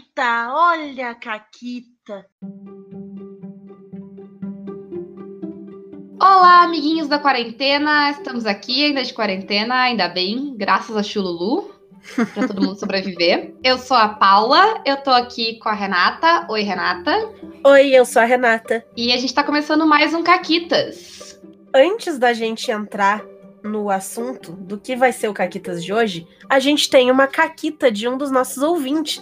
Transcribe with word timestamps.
Caquita, 0.00 0.48
olha 0.52 1.10
a 1.10 1.14
Caquita. 1.14 2.26
Olá, 6.20 6.62
amiguinhos 6.62 7.06
da 7.08 7.18
quarentena. 7.18 8.10
Estamos 8.10 8.46
aqui 8.46 8.86
ainda 8.86 9.02
de 9.02 9.12
quarentena, 9.12 9.74
ainda 9.82 10.08
bem, 10.08 10.54
graças 10.56 10.96
a 10.96 11.02
Chululu, 11.02 11.70
para 12.32 12.48
todo 12.48 12.62
mundo 12.62 12.78
sobreviver. 12.78 13.54
Eu 13.62 13.78
sou 13.78 13.96
a 13.96 14.08
Paula, 14.08 14.82
eu 14.86 14.96
tô 14.96 15.10
aqui 15.10 15.58
com 15.58 15.68
a 15.68 15.74
Renata. 15.74 16.46
Oi, 16.48 16.62
Renata. 16.62 17.12
Oi, 17.64 17.94
eu 17.94 18.06
sou 18.06 18.22
a 18.22 18.24
Renata. 18.24 18.84
E 18.96 19.12
a 19.12 19.18
gente 19.18 19.34
tá 19.34 19.44
começando 19.44 19.86
mais 19.86 20.14
um 20.14 20.22
Caquitas. 20.22 21.38
Antes 21.74 22.18
da 22.18 22.32
gente 22.32 22.70
entrar 22.70 23.22
no 23.62 23.90
assunto 23.90 24.52
do 24.52 24.78
que 24.78 24.96
vai 24.96 25.12
ser 25.12 25.28
o 25.28 25.34
Caquitas 25.34 25.84
de 25.84 25.92
hoje, 25.92 26.26
a 26.48 26.58
gente 26.58 26.88
tem 26.88 27.10
uma 27.10 27.26
caquita 27.26 27.90
de 27.90 28.08
um 28.08 28.16
dos 28.16 28.30
nossos 28.30 28.62
ouvintes. 28.62 29.20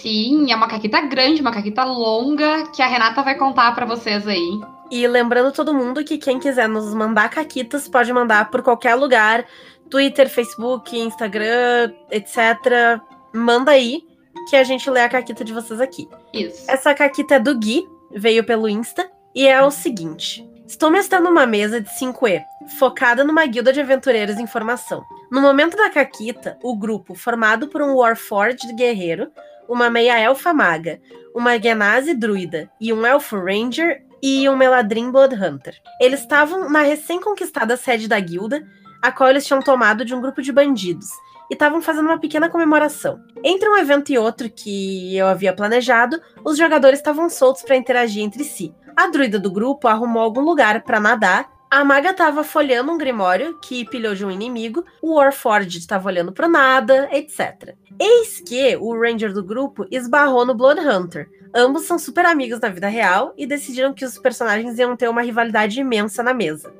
Sim, 0.00 0.52
é 0.52 0.56
uma 0.56 0.68
caquita 0.68 1.00
grande, 1.00 1.40
uma 1.40 1.52
caquita 1.52 1.84
longa 1.84 2.70
que 2.72 2.82
a 2.82 2.86
Renata 2.86 3.22
vai 3.22 3.36
contar 3.36 3.74
para 3.74 3.86
vocês 3.86 4.26
aí. 4.28 4.60
E 4.90 5.06
lembrando 5.06 5.52
todo 5.52 5.72
mundo 5.72 6.04
que 6.04 6.18
quem 6.18 6.38
quiser 6.38 6.68
nos 6.68 6.92
mandar 6.94 7.30
caquitas 7.30 7.88
pode 7.88 8.12
mandar 8.12 8.50
por 8.50 8.62
qualquer 8.62 8.94
lugar, 8.94 9.46
Twitter, 9.88 10.28
Facebook, 10.28 10.96
Instagram, 10.96 11.92
etc. 12.10 13.00
Manda 13.32 13.70
aí 13.70 14.02
que 14.50 14.56
a 14.56 14.64
gente 14.64 14.90
lê 14.90 15.00
a 15.00 15.08
caquita 15.08 15.42
de 15.44 15.52
vocês 15.52 15.80
aqui. 15.80 16.06
Isso. 16.32 16.70
Essa 16.70 16.94
caquita 16.94 17.36
é 17.36 17.40
do 17.40 17.58
Gui, 17.58 17.88
veio 18.10 18.44
pelo 18.44 18.68
Insta, 18.68 19.10
e 19.34 19.46
é 19.46 19.62
o 19.62 19.70
seguinte: 19.70 20.46
Estou 20.66 20.90
mestrando 20.90 21.28
uma 21.28 21.46
mesa 21.46 21.78
de 21.78 21.90
5E, 21.90 22.42
focada 22.78 23.22
numa 23.22 23.44
guilda 23.44 23.70
de 23.70 23.82
aventureiros 23.82 24.38
em 24.38 24.46
formação. 24.46 25.04
No 25.30 25.42
momento 25.42 25.76
da 25.76 25.90
caquita, 25.90 26.58
o 26.62 26.74
grupo, 26.74 27.14
formado 27.14 27.68
por 27.68 27.82
um 27.82 27.96
Warforged 27.96 28.72
guerreiro, 28.74 29.30
uma 29.68 29.90
meia-elfa 29.90 30.54
maga, 30.54 31.00
uma 31.34 31.60
Genasi 31.60 32.14
druida 32.14 32.70
e 32.80 32.94
um 32.94 33.04
elfo 33.04 33.36
ranger 33.36 34.02
e 34.22 34.48
um 34.48 34.56
Meladrim 34.56 35.10
Bloodhunter. 35.10 35.74
Eles 36.00 36.20
estavam 36.20 36.70
na 36.70 36.80
recém-conquistada 36.80 37.76
sede 37.76 38.08
da 38.08 38.18
guilda, 38.18 38.66
a 39.02 39.12
qual 39.12 39.28
eles 39.28 39.44
tinham 39.46 39.60
tomado 39.60 40.02
de 40.02 40.14
um 40.14 40.20
grupo 40.20 40.40
de 40.40 40.50
bandidos, 40.50 41.10
e 41.50 41.54
estavam 41.54 41.82
fazendo 41.82 42.06
uma 42.06 42.18
pequena 42.18 42.48
comemoração. 42.48 43.20
Entre 43.44 43.68
um 43.68 43.76
evento 43.76 44.10
e 44.10 44.16
outro 44.16 44.48
que 44.48 45.14
eu 45.14 45.26
havia 45.26 45.52
planejado, 45.52 46.18
os 46.42 46.56
jogadores 46.56 47.00
estavam 47.00 47.28
soltos 47.28 47.62
para 47.62 47.76
interagir 47.76 48.22
entre 48.22 48.44
si. 48.44 48.74
A 48.96 49.08
druida 49.08 49.38
do 49.38 49.50
grupo 49.50 49.88
arrumou 49.88 50.22
algum 50.22 50.40
lugar 50.40 50.82
para 50.82 51.00
nadar. 51.00 51.52
A 51.68 51.84
maga 51.84 52.10
estava 52.10 52.44
folhando 52.44 52.92
um 52.92 52.98
grimório 52.98 53.58
que 53.60 53.84
pilhou 53.84 54.14
de 54.14 54.24
um 54.24 54.30
inimigo, 54.30 54.84
o 55.02 55.16
Warforged 55.16 55.78
estava 55.78 56.08
olhando 56.08 56.30
pro 56.32 56.48
nada, 56.48 57.08
etc. 57.10 57.74
Eis 57.98 58.40
que 58.40 58.76
o 58.76 58.96
Ranger 58.96 59.32
do 59.32 59.42
grupo 59.42 59.84
esbarrou 59.90 60.46
no 60.46 60.54
Bloodhunter. 60.54 61.28
Ambos 61.52 61.82
são 61.82 61.98
super 61.98 62.26
amigos 62.26 62.60
na 62.60 62.68
vida 62.68 62.86
real 62.86 63.34
e 63.36 63.44
decidiram 63.44 63.92
que 63.92 64.04
os 64.04 64.18
personagens 64.18 64.78
iam 64.78 64.96
ter 64.96 65.08
uma 65.08 65.22
rivalidade 65.22 65.80
imensa 65.80 66.22
na 66.22 66.32
mesa. 66.32 66.72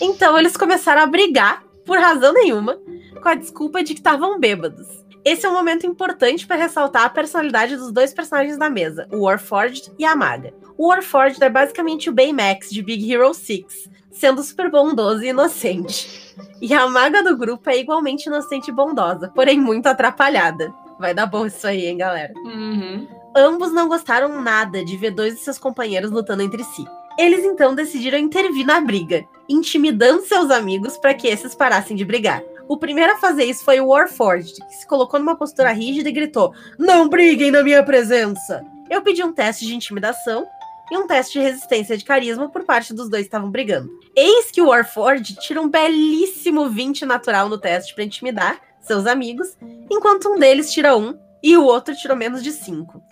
Então 0.00 0.38
eles 0.38 0.56
começaram 0.56 1.02
a 1.02 1.06
brigar, 1.06 1.64
por 1.86 1.98
razão 1.98 2.34
nenhuma, 2.34 2.78
com 3.22 3.28
a 3.28 3.34
desculpa 3.34 3.82
de 3.82 3.94
que 3.94 4.00
estavam 4.00 4.38
bêbados. 4.38 4.86
Esse 5.24 5.44
é 5.44 5.50
um 5.50 5.52
momento 5.52 5.86
importante 5.86 6.46
para 6.46 6.56
ressaltar 6.56 7.04
a 7.04 7.10
personalidade 7.10 7.76
dos 7.76 7.92
dois 7.92 8.12
personagens 8.12 8.56
da 8.56 8.70
mesa, 8.70 9.06
o 9.12 9.24
Warforged 9.24 9.92
e 9.98 10.04
a 10.04 10.16
Maga. 10.16 10.54
O 10.78 10.88
Warforged 10.88 11.42
é 11.42 11.50
basicamente 11.50 12.08
o 12.08 12.12
Baymax 12.12 12.70
de 12.70 12.82
Big 12.82 13.12
Hero 13.12 13.34
6, 13.34 13.90
sendo 14.10 14.42
super 14.42 14.70
bondoso 14.70 15.22
e 15.22 15.28
inocente. 15.28 16.34
E 16.60 16.72
a 16.72 16.88
Maga 16.88 17.22
do 17.22 17.36
grupo 17.36 17.68
é 17.68 17.78
igualmente 17.78 18.28
inocente 18.28 18.68
e 18.68 18.74
bondosa, 18.74 19.30
porém 19.34 19.60
muito 19.60 19.86
atrapalhada. 19.86 20.72
Vai 20.98 21.12
dar 21.12 21.26
bom 21.26 21.46
isso 21.46 21.66
aí, 21.66 21.86
hein, 21.86 21.98
galera? 21.98 22.32
Uhum. 22.44 23.06
Ambos 23.36 23.72
não 23.72 23.88
gostaram 23.88 24.40
nada 24.40 24.84
de 24.84 24.96
ver 24.96 25.10
dois 25.10 25.34
de 25.34 25.40
seus 25.40 25.58
companheiros 25.58 26.10
lutando 26.10 26.42
entre 26.42 26.64
si. 26.64 26.84
Eles 27.18 27.44
então 27.44 27.74
decidiram 27.74 28.18
intervir 28.18 28.64
na 28.64 28.80
briga, 28.80 29.24
intimidando 29.48 30.22
seus 30.22 30.50
amigos 30.50 30.96
para 30.96 31.12
que 31.12 31.28
esses 31.28 31.54
parassem 31.54 31.96
de 31.96 32.04
brigar. 32.04 32.42
O 32.70 32.76
primeiro 32.76 33.14
a 33.14 33.16
fazer 33.16 33.46
isso 33.46 33.64
foi 33.64 33.80
o 33.80 33.88
Warforged, 33.88 34.54
que 34.64 34.76
se 34.76 34.86
colocou 34.86 35.18
numa 35.18 35.34
postura 35.34 35.72
rígida 35.72 36.08
e 36.08 36.12
gritou: 36.12 36.54
Não 36.78 37.08
briguem 37.08 37.50
na 37.50 37.64
minha 37.64 37.82
presença! 37.82 38.64
Eu 38.88 39.02
pedi 39.02 39.24
um 39.24 39.32
teste 39.32 39.66
de 39.66 39.74
intimidação 39.74 40.46
e 40.88 40.96
um 40.96 41.04
teste 41.04 41.32
de 41.32 41.44
resistência 41.44 41.96
de 41.96 42.04
carisma 42.04 42.48
por 42.48 42.62
parte 42.62 42.94
dos 42.94 43.10
dois 43.10 43.22
que 43.22 43.26
estavam 43.26 43.50
brigando. 43.50 43.90
Eis 44.14 44.52
que 44.52 44.62
o 44.62 44.68
Warforged 44.68 45.34
tira 45.40 45.60
um 45.60 45.68
belíssimo 45.68 46.70
20 46.70 47.04
natural 47.06 47.48
no 47.48 47.58
teste 47.58 47.92
para 47.92 48.04
intimidar 48.04 48.60
seus 48.80 49.04
amigos, 49.04 49.58
enquanto 49.90 50.28
um 50.28 50.38
deles 50.38 50.72
tira 50.72 50.96
um 50.96 51.18
e 51.42 51.56
o 51.56 51.64
outro 51.64 51.92
tirou 51.96 52.16
menos 52.16 52.40
de 52.40 52.52
5. 52.52 53.02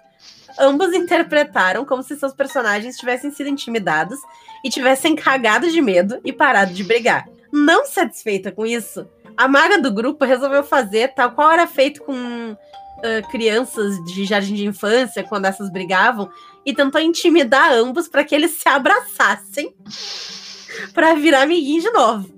Ambos 0.56 0.94
interpretaram 0.94 1.84
como 1.84 2.04
se 2.04 2.16
seus 2.16 2.32
personagens 2.32 2.96
tivessem 2.96 3.32
sido 3.32 3.48
intimidados 3.48 4.20
e 4.64 4.70
tivessem 4.70 5.16
cagado 5.16 5.68
de 5.68 5.80
medo 5.80 6.20
e 6.24 6.32
parado 6.32 6.72
de 6.72 6.84
brigar. 6.84 7.26
Não 7.52 7.86
satisfeita 7.86 8.52
com 8.52 8.66
isso, 8.66 9.08
a 9.38 9.46
maga 9.46 9.80
do 9.80 9.92
grupo 9.92 10.24
resolveu 10.24 10.64
fazer 10.64 11.14
tal 11.14 11.30
qual 11.30 11.52
era 11.52 11.64
feito 11.64 12.02
com 12.02 12.12
uh, 12.52 13.30
crianças 13.30 13.94
de 14.04 14.24
jardim 14.24 14.54
de 14.54 14.66
infância, 14.66 15.22
quando 15.22 15.44
essas 15.44 15.70
brigavam, 15.70 16.28
e 16.66 16.74
tentou 16.74 17.00
intimidar 17.00 17.72
ambos 17.72 18.08
para 18.08 18.24
que 18.24 18.34
eles 18.34 18.50
se 18.50 18.68
abraçassem 18.68 19.72
para 20.92 21.14
virar 21.14 21.42
amiguinho 21.42 21.80
de 21.80 21.90
novo. 21.92 22.28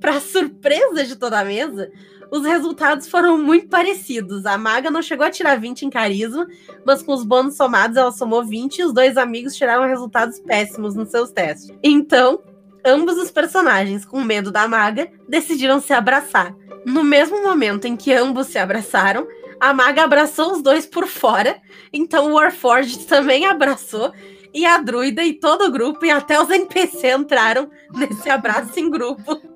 Para 0.00 0.20
surpresa 0.20 1.04
de 1.04 1.16
toda 1.16 1.40
a 1.40 1.44
mesa, 1.44 1.90
os 2.30 2.44
resultados 2.44 3.08
foram 3.08 3.36
muito 3.36 3.66
parecidos. 3.66 4.46
A 4.46 4.56
maga 4.56 4.92
não 4.92 5.02
chegou 5.02 5.26
a 5.26 5.30
tirar 5.32 5.58
20 5.58 5.82
em 5.82 5.90
carisma, 5.90 6.46
mas 6.86 7.02
com 7.02 7.14
os 7.14 7.24
bônus 7.24 7.56
somados 7.56 7.96
ela 7.96 8.12
somou 8.12 8.44
20 8.44 8.78
e 8.78 8.84
os 8.84 8.92
dois 8.92 9.16
amigos 9.16 9.56
tiraram 9.56 9.88
resultados 9.88 10.38
péssimos 10.38 10.94
nos 10.94 11.10
seus 11.10 11.32
testes. 11.32 11.76
Então, 11.82 12.40
ambos 12.84 13.16
os 13.16 13.30
personagens, 13.30 14.04
com 14.04 14.22
medo 14.22 14.50
da 14.50 14.68
maga, 14.68 15.10
decidiram 15.28 15.80
se 15.80 15.92
abraçar. 15.92 16.54
No 16.84 17.02
mesmo 17.02 17.42
momento 17.42 17.86
em 17.86 17.96
que 17.96 18.12
ambos 18.12 18.48
se 18.48 18.58
abraçaram, 18.58 19.26
a 19.58 19.72
maga 19.72 20.04
abraçou 20.04 20.52
os 20.52 20.62
dois 20.62 20.84
por 20.84 21.06
fora, 21.06 21.60
então 21.92 22.30
o 22.30 22.34
Warforged 22.34 23.06
também 23.06 23.46
abraçou, 23.46 24.12
e 24.52 24.66
a 24.66 24.78
druida 24.78 25.24
e 25.24 25.32
todo 25.32 25.64
o 25.64 25.70
grupo, 25.70 26.04
e 26.04 26.10
até 26.10 26.40
os 26.40 26.50
NPC 26.50 27.12
entraram 27.12 27.70
nesse 27.94 28.28
abraço 28.28 28.78
em 28.78 28.90
grupo. 28.90 29.40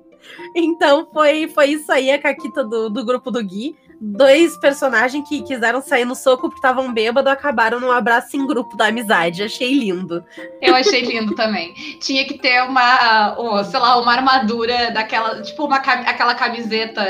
Então 0.55 1.09
foi, 1.11 1.47
foi 1.47 1.67
isso 1.71 1.91
aí, 1.91 2.11
a 2.11 2.21
caquita 2.21 2.63
do, 2.63 2.89
do 2.89 3.05
grupo 3.05 3.29
do 3.31 3.43
Gui 3.43 3.75
dois 4.01 4.55
personagens 4.57 5.27
que 5.27 5.41
quiseram 5.43 5.81
sair 5.81 6.05
no 6.05 6.15
soco 6.15 6.43
porque 6.43 6.57
estavam 6.57 6.93
bêbados 6.93 7.31
acabaram 7.31 7.79
num 7.79 7.91
abraço 7.91 8.37
em 8.37 8.45
grupo 8.45 8.77
da 8.77 8.87
amizade. 8.87 9.43
Achei 9.43 9.73
lindo. 9.73 10.23
Eu 10.61 10.75
achei 10.75 11.01
lindo 11.01 11.35
também. 11.35 11.73
Tinha 11.99 12.25
que 12.25 12.37
ter 12.37 12.63
uma, 12.63 13.35
oh, 13.37 13.63
sei 13.63 13.79
lá, 13.79 13.99
uma 13.99 14.13
armadura 14.13 14.91
daquela, 14.91 15.41
tipo 15.41 15.65
uma 15.65 15.77
aquela 15.77 16.35
camiseta, 16.35 17.05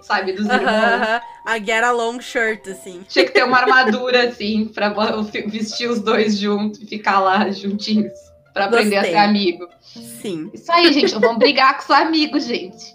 sabe, 0.00 0.32
dos 0.32 0.46
irmãos. 0.46 0.60
Uh 0.60 1.04
-huh. 1.04 1.20
A 1.44 1.58
Get 1.58 1.82
a 1.82 1.90
Long 1.90 2.20
Shirt, 2.20 2.68
assim. 2.68 3.02
Tinha 3.08 3.24
que 3.24 3.32
ter 3.32 3.44
uma 3.44 3.58
armadura, 3.58 4.28
assim, 4.28 4.66
pra 4.66 4.94
vestir 5.46 5.88
os 5.88 6.00
dois 6.00 6.38
juntos 6.38 6.80
e 6.80 6.86
ficar 6.86 7.18
lá 7.20 7.50
juntinhos. 7.50 8.12
Pra 8.52 8.64
aprender 8.64 8.96
Gostei. 8.96 9.14
a 9.14 9.22
ser 9.22 9.28
amigo. 9.28 9.68
Sim. 9.80 10.50
Isso 10.52 10.70
aí, 10.72 10.92
gente. 10.92 11.14
Vamos 11.14 11.38
brigar 11.38 11.76
com 11.76 11.82
seu 11.82 11.94
amigo, 11.94 12.38
gente. 12.40 12.94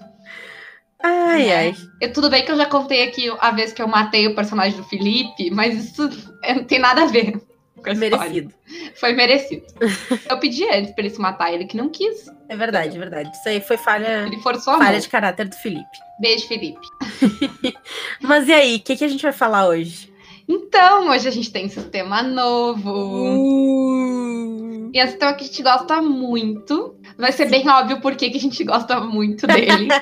Ai, 1.03 1.45
né? 1.45 1.55
ai. 1.55 1.75
Eu, 2.01 2.13
tudo 2.13 2.29
bem 2.29 2.43
que 2.43 2.51
eu 2.51 2.57
já 2.57 2.65
contei 2.65 3.03
aqui 3.03 3.31
a 3.39 3.51
vez 3.51 3.73
que 3.73 3.81
eu 3.81 3.87
matei 3.87 4.27
o 4.27 4.35
personagem 4.35 4.77
do 4.77 4.83
Felipe, 4.83 5.51
mas 5.51 5.85
isso 5.85 6.09
é, 6.43 6.53
não 6.53 6.63
tem 6.63 6.79
nada 6.79 7.03
a 7.03 7.07
ver 7.07 7.33
com 7.83 7.89
a 7.89 7.93
Merecido. 7.93 8.53
História. 8.65 8.93
Foi 8.95 9.13
merecido. 9.13 9.65
eu 10.29 10.39
pedi 10.39 10.63
antes 10.67 10.91
pra 10.91 11.03
ele 11.03 11.13
se 11.13 11.19
matar, 11.19 11.53
ele 11.53 11.65
que 11.65 11.77
não 11.77 11.89
quis. 11.89 12.27
É 12.49 12.55
verdade, 12.55 12.95
é 12.95 12.99
verdade. 12.99 13.31
Isso 13.31 13.47
aí 13.47 13.61
foi 13.61 13.77
falha, 13.77 14.25
ele 14.25 14.39
forçou 14.39 14.77
falha 14.77 14.99
de 14.99 15.09
caráter 15.09 15.47
do 15.47 15.55
Felipe. 15.55 15.97
Beijo, 16.19 16.47
Felipe. 16.47 16.87
mas 18.21 18.47
e 18.47 18.53
aí, 18.53 18.75
o 18.77 18.79
que, 18.79 18.95
que 18.95 19.03
a 19.03 19.07
gente 19.07 19.21
vai 19.21 19.33
falar 19.33 19.67
hoje? 19.67 20.14
Então, 20.47 21.09
hoje 21.09 21.27
a 21.27 21.31
gente 21.31 21.51
tem 21.51 21.67
sistema 21.67 22.21
novo. 22.21 22.91
Uh. 22.91 24.91
E 24.93 24.99
é 24.99 25.03
um 25.03 25.07
sistema 25.07 25.33
que 25.33 25.43
a 25.43 25.47
gente 25.47 25.63
gosta 25.63 26.01
muito. 26.01 26.95
Vai 27.17 27.31
ser 27.31 27.45
Sim. 27.45 27.51
bem 27.51 27.69
óbvio 27.69 27.99
por 27.99 28.15
que 28.15 28.25
a 28.25 28.39
gente 28.39 28.63
gosta 28.63 28.99
muito 29.01 29.47
dele. 29.47 29.89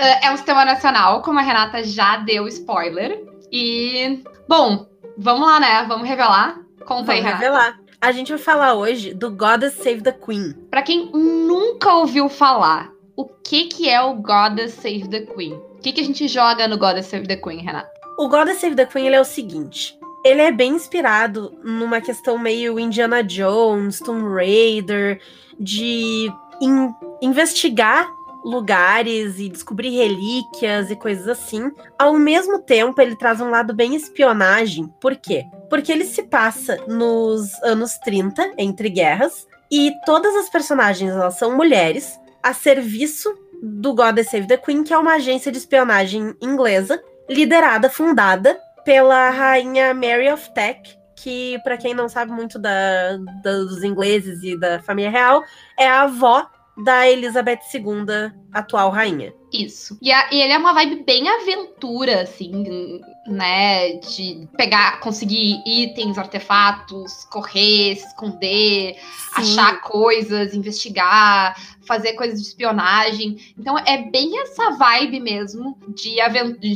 É, 0.00 0.26
é 0.26 0.30
um 0.30 0.36
sistema 0.36 0.64
nacional, 0.64 1.22
como 1.22 1.40
a 1.40 1.42
Renata 1.42 1.82
já 1.82 2.18
deu 2.18 2.46
spoiler. 2.46 3.20
E, 3.50 4.22
bom, 4.48 4.86
vamos 5.16 5.48
lá, 5.48 5.58
né? 5.58 5.84
Vamos 5.88 6.08
revelar. 6.08 6.60
Conta 6.86 6.86
vamos 6.86 7.10
aí, 7.10 7.20
Renata. 7.20 7.38
revelar. 7.38 7.80
A 8.00 8.12
gente 8.12 8.28
vai 8.28 8.38
falar 8.38 8.74
hoje 8.74 9.12
do 9.12 9.30
Goddess 9.30 9.74
Save 9.74 10.02
the 10.02 10.12
Queen. 10.12 10.52
Pra 10.70 10.82
quem 10.82 11.10
nunca 11.12 11.92
ouviu 11.94 12.28
falar, 12.28 12.92
o 13.16 13.24
que 13.24 13.64
que 13.64 13.88
é 13.88 14.00
o 14.00 14.14
Goddess 14.14 14.74
Save 14.74 15.08
the 15.08 15.22
Queen? 15.22 15.54
O 15.54 15.80
que 15.82 15.92
que 15.92 16.00
a 16.00 16.04
gente 16.04 16.28
joga 16.28 16.68
no 16.68 16.78
Goddess 16.78 17.06
Save 17.06 17.26
the 17.26 17.36
Queen, 17.36 17.60
Renata? 17.60 17.90
O 18.18 18.28
Goddess 18.28 18.58
Save 18.58 18.74
the 18.74 18.84
Queen 18.84 19.06
ele 19.06 19.14
é 19.14 19.20
o 19.20 19.24
seguinte. 19.24 19.96
Ele 20.24 20.42
é 20.42 20.50
bem 20.50 20.72
inspirado 20.72 21.56
numa 21.62 22.00
questão 22.00 22.36
meio 22.36 22.76
Indiana 22.76 23.22
Jones, 23.22 24.00
Tomb 24.00 24.34
Raider, 24.34 25.20
de 25.58 26.28
in 26.60 26.92
investigar 27.22 28.10
lugares 28.44 29.38
e 29.38 29.48
descobrir 29.48 29.90
relíquias 29.90 30.90
e 30.90 30.96
coisas 30.96 31.28
assim. 31.28 31.70
Ao 31.96 32.12
mesmo 32.14 32.58
tempo, 32.58 33.00
ele 33.00 33.14
traz 33.14 33.40
um 33.40 33.50
lado 33.50 33.72
bem 33.72 33.94
espionagem. 33.94 34.92
Por 35.00 35.14
quê? 35.14 35.44
Porque 35.70 35.92
ele 35.92 36.04
se 36.04 36.24
passa 36.24 36.76
nos 36.88 37.54
anos 37.62 37.98
30, 37.98 38.54
entre 38.58 38.88
guerras, 38.88 39.46
e 39.70 39.92
todas 40.04 40.34
as 40.34 40.48
personagens 40.50 41.12
elas 41.12 41.38
são 41.38 41.56
mulheres 41.56 42.18
a 42.42 42.52
serviço 42.52 43.32
do 43.62 43.94
Goddess 43.94 44.30
Save 44.30 44.48
the 44.48 44.56
Queen, 44.56 44.82
que 44.82 44.92
é 44.92 44.98
uma 44.98 45.14
agência 45.14 45.52
de 45.52 45.58
espionagem 45.58 46.34
inglesa, 46.40 47.00
liderada, 47.28 47.90
fundada 47.90 48.58
pela 48.84 49.30
rainha 49.30 49.92
Mary 49.92 50.30
of 50.30 50.50
Teck, 50.52 50.98
que, 51.14 51.58
para 51.62 51.76
quem 51.76 51.94
não 51.94 52.08
sabe 52.08 52.32
muito 52.32 52.58
da, 52.58 53.16
da, 53.42 53.58
dos 53.58 53.82
ingleses 53.82 54.42
e 54.42 54.56
da 54.56 54.80
família 54.80 55.10
real, 55.10 55.42
é 55.78 55.86
a 55.86 56.02
avó 56.02 56.48
da 56.84 57.08
Elizabeth 57.08 57.60
II, 57.74 58.32
atual 58.52 58.90
rainha. 58.90 59.34
Isso. 59.52 59.98
E, 60.02 60.12
a, 60.12 60.32
e, 60.32 60.40
ele 60.40 60.52
é 60.52 60.58
uma 60.58 60.74
vibe 60.74 61.04
bem 61.04 61.28
aventura, 61.28 62.22
assim, 62.22 63.00
né? 63.26 63.94
De 63.94 64.46
pegar, 64.56 65.00
conseguir 65.00 65.62
itens, 65.66 66.18
artefatos, 66.18 67.24
correr, 67.24 67.96
se 67.96 68.06
esconder, 68.06 68.94
Sim. 68.94 69.40
achar 69.40 69.80
coisas, 69.80 70.54
investigar, 70.54 71.56
fazer 71.86 72.12
coisas 72.12 72.40
de 72.40 72.46
espionagem. 72.46 73.38
Então 73.58 73.78
é 73.78 74.02
bem 74.10 74.40
essa 74.42 74.72
vibe 74.72 75.20
mesmo 75.20 75.78
de, 75.88 76.16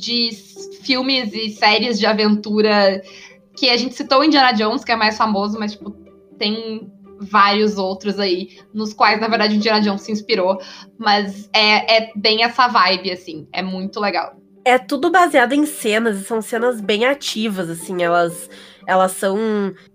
de 0.00 0.30
filmes 0.82 1.32
e 1.34 1.50
séries 1.50 1.98
de 1.98 2.06
aventura 2.06 3.02
que 3.56 3.68
a 3.68 3.76
gente 3.76 3.94
citou 3.94 4.24
Indiana 4.24 4.52
Jones, 4.52 4.82
que 4.82 4.92
é 4.92 4.96
mais 4.96 5.16
famoso, 5.16 5.58
mas 5.58 5.72
tipo, 5.72 5.90
tem 6.38 6.90
vários 7.22 7.78
outros 7.78 8.18
aí, 8.18 8.58
nos 8.74 8.92
quais, 8.92 9.20
na 9.20 9.28
verdade, 9.28 9.56
Indiana 9.56 9.80
Jones 9.80 10.02
se 10.02 10.12
inspirou. 10.12 10.58
Mas 10.98 11.48
é, 11.52 12.02
é 12.04 12.12
bem 12.14 12.42
essa 12.42 12.68
vibe, 12.68 13.10
assim. 13.10 13.46
É 13.52 13.62
muito 13.62 14.00
legal. 14.00 14.41
É 14.64 14.78
tudo 14.78 15.10
baseado 15.10 15.52
em 15.52 15.66
cenas, 15.66 16.20
e 16.20 16.24
são 16.24 16.40
cenas 16.40 16.80
bem 16.80 17.04
ativas, 17.04 17.68
assim, 17.68 18.02
elas 18.02 18.48
elas 18.86 19.12
são 19.12 19.38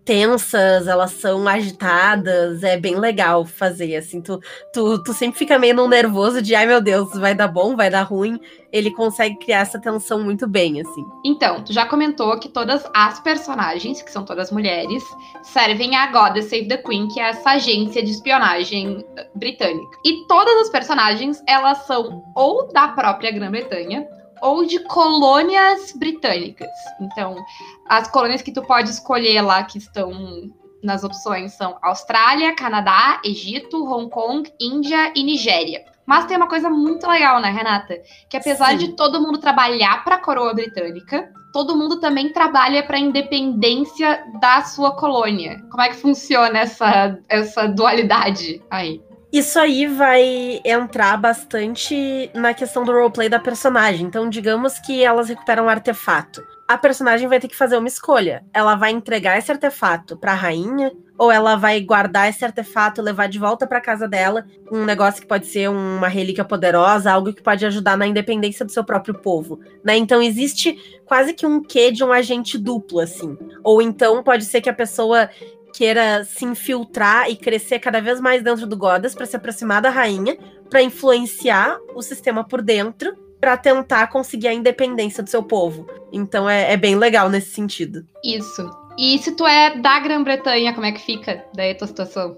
tensas, 0.06 0.88
elas 0.88 1.12
são 1.12 1.48
agitadas, 1.48 2.64
é 2.64 2.78
bem 2.78 2.96
legal 2.96 3.46
fazer, 3.46 3.96
assim, 3.96 4.22
tu, 4.22 4.40
tu, 4.74 5.04
tu 5.04 5.14
sempre 5.14 5.38
fica 5.38 5.60
meio 5.60 5.88
nervoso 5.88 6.42
de, 6.42 6.56
ai 6.56 6.66
meu 6.66 6.82
Deus, 6.82 7.12
vai 7.14 7.36
dar 7.36 7.48
bom, 7.48 7.76
vai 7.76 7.90
dar 7.90 8.04
ruim, 8.04 8.40
ele 8.72 8.92
consegue 8.92 9.38
criar 9.38 9.60
essa 9.60 9.80
tensão 9.80 10.24
muito 10.24 10.48
bem, 10.48 10.80
assim. 10.80 11.06
Então, 11.26 11.64
tu 11.64 11.74
já 11.74 11.86
comentou 11.86 12.40
que 12.40 12.50
todas 12.50 12.86
as 12.94 13.20
personagens, 13.20 14.02
que 14.02 14.12
são 14.12 14.24
todas 14.24 14.52
mulheres, 14.52 15.04
servem 15.44 15.96
a 15.96 16.08
Goddess 16.08 16.50
Save 16.50 16.68
the 16.68 16.78
Queen, 16.78 17.08
que 17.08 17.20
é 17.20 17.30
essa 17.30 17.52
agência 17.52 18.04
de 18.04 18.12
espionagem 18.12 19.06
britânica. 19.36 19.98
E 20.06 20.26
todas 20.28 20.56
as 20.62 20.70
personagens, 20.70 21.42
elas 21.48 21.86
são 21.86 22.24
ou 22.36 22.72
da 22.72 22.90
própria 22.90 23.32
Grã-Bretanha, 23.32 24.08
ou 24.42 24.66
de 24.66 24.80
colônias 24.80 25.92
britânicas. 25.94 26.70
Então, 27.02 27.36
as 27.88 28.10
colônias 28.10 28.42
que 28.42 28.52
tu 28.52 28.62
pode 28.62 28.90
escolher 28.90 29.42
lá 29.42 29.64
que 29.64 29.78
estão 29.78 30.12
nas 30.84 31.04
opções 31.04 31.54
são 31.54 31.78
Austrália, 31.82 32.56
Canadá, 32.56 33.22
Egito, 33.24 33.84
Hong 33.86 34.10
Kong, 34.10 34.52
Índia 34.60 35.12
e 35.16 35.24
Nigéria. 35.24 35.84
Mas 36.06 36.26
tem 36.26 36.38
uma 36.38 36.48
coisa 36.48 36.70
muito 36.70 37.06
legal, 37.06 37.42
né, 37.42 37.50
Renata? 37.50 38.02
Que 38.30 38.38
apesar 38.38 38.72
Sim. 38.72 38.78
de 38.78 38.88
todo 38.94 39.22
mundo 39.22 39.40
trabalhar 39.40 40.06
para 40.06 40.16
a 40.16 40.22
coroa 40.22 40.54
britânica, 40.54 41.30
todo 41.52 41.76
mundo 41.76 42.00
também 42.00 42.32
trabalha 42.32 42.82
para 42.84 42.96
a 42.96 43.00
independência 43.00 44.24
da 44.40 44.62
sua 44.62 44.96
colônia. 44.96 45.62
Como 45.70 45.82
é 45.82 45.90
que 45.90 45.96
funciona 45.96 46.60
essa, 46.60 47.20
essa 47.28 47.68
dualidade 47.68 48.64
aí? 48.70 49.02
Isso 49.32 49.60
aí 49.60 49.86
vai 49.88 50.62
entrar 50.64 51.18
bastante 51.18 52.32
na 52.34 52.54
questão 52.54 52.86
do 52.86 52.94
roleplay 52.94 53.28
da 53.28 53.40
personagem. 53.40 54.06
Então, 54.06 54.30
digamos 54.30 54.80
que 54.80 55.04
elas 55.04 55.28
recuperam 55.28 55.66
um 55.66 55.70
artefato. 55.70 56.42
A 56.66 56.78
personagem 56.78 57.28
vai 57.28 57.40
ter 57.40 57.50
que 57.50 57.56
fazer 57.56 57.78
uma 57.78 57.88
escolha. 57.88 58.46
Ela 58.54 58.76
vai 58.76 58.92
entregar 58.92 59.38
esse 59.38 59.52
artefato 59.52 60.18
para 60.18 60.32
a 60.32 60.36
rainha 60.36 60.92
ou 61.18 61.32
ela 61.32 61.56
vai 61.56 61.82
guardar 61.82 62.30
esse 62.30 62.46
artefato, 62.46 63.02
levar 63.02 63.28
de 63.28 63.40
volta 63.40 63.66
para 63.66 63.82
casa 63.82 64.08
dela, 64.08 64.46
um 64.72 64.86
negócio 64.86 65.22
que 65.22 65.28
pode 65.28 65.48
ser 65.48 65.68
uma 65.70 66.08
relíquia 66.08 66.46
poderosa, 66.46 67.12
algo 67.12 67.34
que 67.34 67.42
pode 67.42 67.66
ajudar 67.66 67.98
na 67.98 68.06
independência 68.06 68.64
do 68.64 68.72
seu 68.72 68.84
próprio 68.84 69.16
povo, 69.16 69.60
né? 69.84 69.98
Então 69.98 70.22
existe 70.22 70.78
quase 71.06 71.34
que 71.34 71.46
um 71.46 71.62
quê 71.62 71.92
de 71.92 72.04
um 72.04 72.12
agente 72.12 72.58
duplo 72.58 73.00
assim. 73.00 73.36
Ou 73.64 73.82
então 73.82 74.22
pode 74.22 74.46
ser 74.46 74.62
que 74.62 74.70
a 74.70 74.74
pessoa 74.74 75.30
queira 75.78 76.24
se 76.24 76.44
infiltrar 76.44 77.30
e 77.30 77.36
crescer 77.36 77.78
cada 77.78 78.02
vez 78.02 78.20
mais 78.20 78.42
dentro 78.42 78.66
do 78.66 78.76
Godas 78.76 79.14
para 79.14 79.28
se 79.28 79.36
aproximar 79.36 79.80
da 79.80 79.92
rainha, 79.92 80.36
para 80.72 80.82
influenciar 80.82 81.78
o 81.94 82.02
sistema 82.02 82.44
por 82.44 82.64
dentro, 82.64 83.16
para 83.40 83.56
tentar 83.56 84.08
conseguir 84.08 84.48
a 84.48 84.54
independência 84.54 85.22
do 85.22 85.30
seu 85.30 85.44
povo. 85.44 85.88
Então 86.12 86.50
é, 86.50 86.74
é, 86.74 86.78
bem 86.78 86.96
legal 86.96 87.30
nesse 87.30 87.52
sentido. 87.52 88.04
Isso. 88.24 88.68
E 88.98 89.20
se 89.20 89.34
tu 89.34 89.46
é 89.46 89.78
da 89.78 90.00
Grã-Bretanha, 90.00 90.74
como 90.74 90.88
é 90.88 90.92
que 90.92 91.02
fica 91.02 91.46
daí 91.54 91.72
a 91.72 91.76
tua 91.76 91.88
situação? 91.88 92.36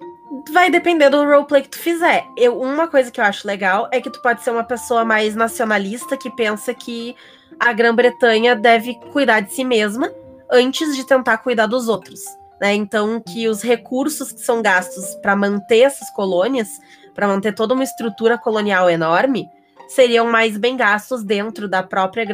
Vai 0.52 0.70
depender 0.70 1.10
do 1.10 1.24
roleplay 1.24 1.62
que 1.62 1.70
tu 1.70 1.80
fizer. 1.80 2.26
Eu, 2.36 2.60
uma 2.60 2.90
coisa 2.90 3.10
que 3.10 3.22
eu 3.22 3.24
acho 3.24 3.48
legal 3.48 3.88
é 3.94 4.02
que 4.02 4.10
tu 4.10 4.22
pode 4.22 4.44
ser 4.44 4.52
uma 4.52 4.66
pessoa 4.66 5.06
mais 5.06 5.34
nacionalista 5.34 6.18
que 6.18 6.30
pensa 6.30 6.74
que 6.74 7.16
a 7.58 7.72
Grã-Bretanha 7.72 8.54
deve 8.54 8.96
cuidar 9.14 9.40
de 9.40 9.54
si 9.54 9.64
mesma 9.64 10.12
antes 10.52 10.94
de 10.98 11.06
tentar 11.06 11.38
cuidar 11.38 11.68
dos 11.68 11.88
outros. 11.88 12.39
Né? 12.60 12.74
Então, 12.76 13.22
que 13.22 13.48
os 13.48 13.62
recursos 13.62 14.32
que 14.32 14.42
são 14.42 14.62
gastos 14.62 15.16
para 15.16 15.36
manter 15.36 15.80
essas 15.80 16.10
colônias, 16.10 16.68
para 17.16 17.28
manter 17.28 17.54
toda 17.54 17.74
uma 17.74 17.84
estrutura 17.84 18.38
colonial 18.38 18.90
enorme, 18.90 19.48
seriam 19.88 20.30
mais 20.30 20.58
bem 20.58 20.78
gastos 20.78 21.24
dentro 21.24 21.68
da 21.68 21.82
própria 21.82 22.26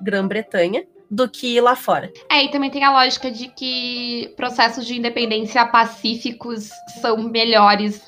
Grã-Bretanha 0.00 0.84
do 1.10 1.28
que 1.28 1.60
lá 1.60 1.74
fora. 1.74 2.12
É, 2.30 2.44
e 2.44 2.50
também 2.50 2.70
tem 2.70 2.84
a 2.84 2.92
lógica 2.92 3.30
de 3.30 3.48
que 3.48 4.32
processos 4.36 4.86
de 4.86 4.96
independência 4.96 5.64
pacíficos 5.66 6.68
são 7.00 7.16
melhores 7.18 8.04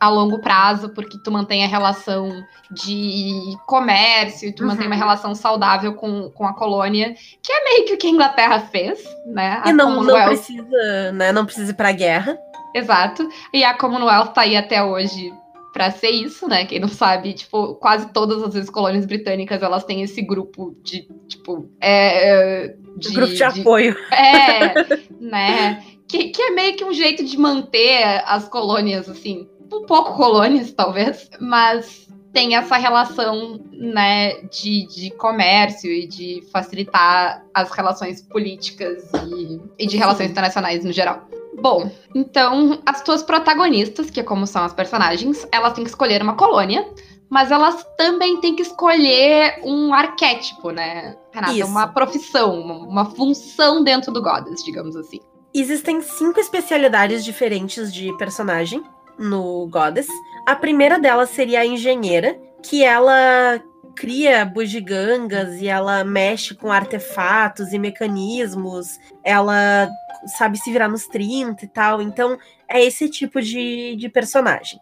a 0.00 0.08
longo 0.08 0.40
prazo, 0.40 0.88
porque 0.88 1.16
tu 1.22 1.30
mantém 1.30 1.64
a 1.64 1.68
relação 1.68 2.28
de 2.72 3.56
comércio, 3.66 4.52
tu 4.52 4.62
uhum. 4.62 4.70
mantém 4.70 4.88
uma 4.88 4.96
relação 4.96 5.32
saudável 5.34 5.94
com, 5.94 6.28
com 6.30 6.44
a 6.44 6.52
colônia, 6.54 7.14
que 7.40 7.52
é 7.52 7.64
meio 7.64 7.84
que 7.86 7.94
o 7.94 7.98
que 7.98 8.08
a 8.08 8.10
Inglaterra 8.10 8.58
fez, 8.58 8.98
né? 9.26 9.60
A 9.62 9.70
e 9.70 9.72
não, 9.72 10.02
não 10.02 10.24
precisa, 10.24 11.12
né? 11.12 11.30
Não 11.30 11.44
precisa 11.44 11.70
ir 11.70 11.74
pra 11.74 11.92
guerra. 11.92 12.36
Exato. 12.74 13.28
E 13.52 13.62
a 13.62 13.74
Commonwealth 13.74 14.32
tá 14.32 14.40
aí 14.40 14.56
até 14.56 14.82
hoje 14.82 15.32
para 15.72 15.90
ser 15.90 16.10
isso, 16.10 16.46
né? 16.46 16.66
Quem 16.66 16.78
não 16.78 16.88
sabe, 16.88 17.32
tipo, 17.32 17.74
quase 17.76 18.12
todas 18.12 18.42
as 18.42 18.52
vezes 18.52 18.70
colônias 18.70 19.06
britânicas 19.06 19.62
elas 19.62 19.84
têm 19.84 20.02
esse 20.02 20.20
grupo 20.20 20.76
de, 20.82 21.08
tipo, 21.26 21.68
é, 21.80 22.64
é 22.64 22.76
de, 22.96 23.10
grupo 23.10 23.32
de, 23.32 23.36
de 23.36 23.44
apoio. 23.44 23.96
É, 24.12 24.74
né? 25.18 25.82
Que, 26.06 26.28
que 26.28 26.42
é 26.42 26.50
meio 26.50 26.76
que 26.76 26.84
um 26.84 26.92
jeito 26.92 27.24
de 27.24 27.38
manter 27.38 28.22
as 28.26 28.48
colônias, 28.48 29.08
assim, 29.08 29.48
um 29.72 29.86
pouco 29.86 30.14
colônias, 30.14 30.70
talvez, 30.72 31.30
mas 31.40 32.06
tem 32.32 32.56
essa 32.56 32.76
relação, 32.76 33.60
né, 33.72 34.42
de, 34.44 34.86
de 34.86 35.10
comércio 35.12 35.90
e 35.90 36.06
de 36.06 36.42
facilitar 36.52 37.44
as 37.54 37.70
relações 37.70 38.22
políticas 38.22 39.10
e, 39.26 39.60
e 39.78 39.86
de 39.86 39.96
relações 39.96 40.26
Sim. 40.26 40.32
internacionais 40.32 40.84
no 40.84 40.92
geral. 40.92 41.28
Bom, 41.60 41.90
então 42.14 42.80
as 42.86 43.02
tuas 43.02 43.22
protagonistas, 43.22 44.10
que 44.10 44.20
é 44.20 44.22
como 44.22 44.46
são 44.46 44.64
as 44.64 44.72
personagens, 44.72 45.46
elas 45.52 45.74
têm 45.74 45.84
que 45.84 45.90
escolher 45.90 46.22
uma 46.22 46.34
colônia, 46.34 46.88
mas 47.28 47.50
elas 47.50 47.86
também 47.96 48.40
têm 48.40 48.54
que 48.54 48.62
escolher 48.62 49.60
um 49.62 49.92
arquétipo, 49.92 50.70
né, 50.70 51.16
Renata? 51.32 51.52
Isso. 51.52 51.66
Uma 51.66 51.88
profissão, 51.88 52.60
uma, 52.60 52.74
uma 52.74 53.04
função 53.06 53.82
dentro 53.82 54.12
do 54.12 54.22
Goddess, 54.22 54.64
digamos 54.64 54.96
assim. 54.96 55.20
Existem 55.54 56.00
cinco 56.00 56.40
especialidades 56.40 57.24
diferentes 57.24 57.92
de 57.92 58.14
personagem 58.16 58.82
no 59.18 59.66
Goddess. 59.68 60.08
A 60.46 60.56
primeira 60.56 60.98
delas 60.98 61.30
seria 61.30 61.60
a 61.60 61.66
engenheira, 61.66 62.40
que 62.62 62.82
ela 62.82 63.62
cria 63.96 64.44
bugigangas 64.44 65.60
e 65.60 65.68
ela 65.68 66.04
mexe 66.04 66.54
com 66.54 66.70
artefatos 66.70 67.72
e 67.72 67.78
mecanismos. 67.78 68.98
Ela 69.24 69.88
sabe 70.36 70.58
se 70.58 70.70
virar 70.70 70.88
nos 70.88 71.06
30 71.06 71.64
e 71.64 71.68
tal. 71.68 72.02
Então, 72.02 72.38
é 72.68 72.84
esse 72.84 73.08
tipo 73.08 73.40
de, 73.40 73.96
de 73.96 74.08
personagem. 74.08 74.80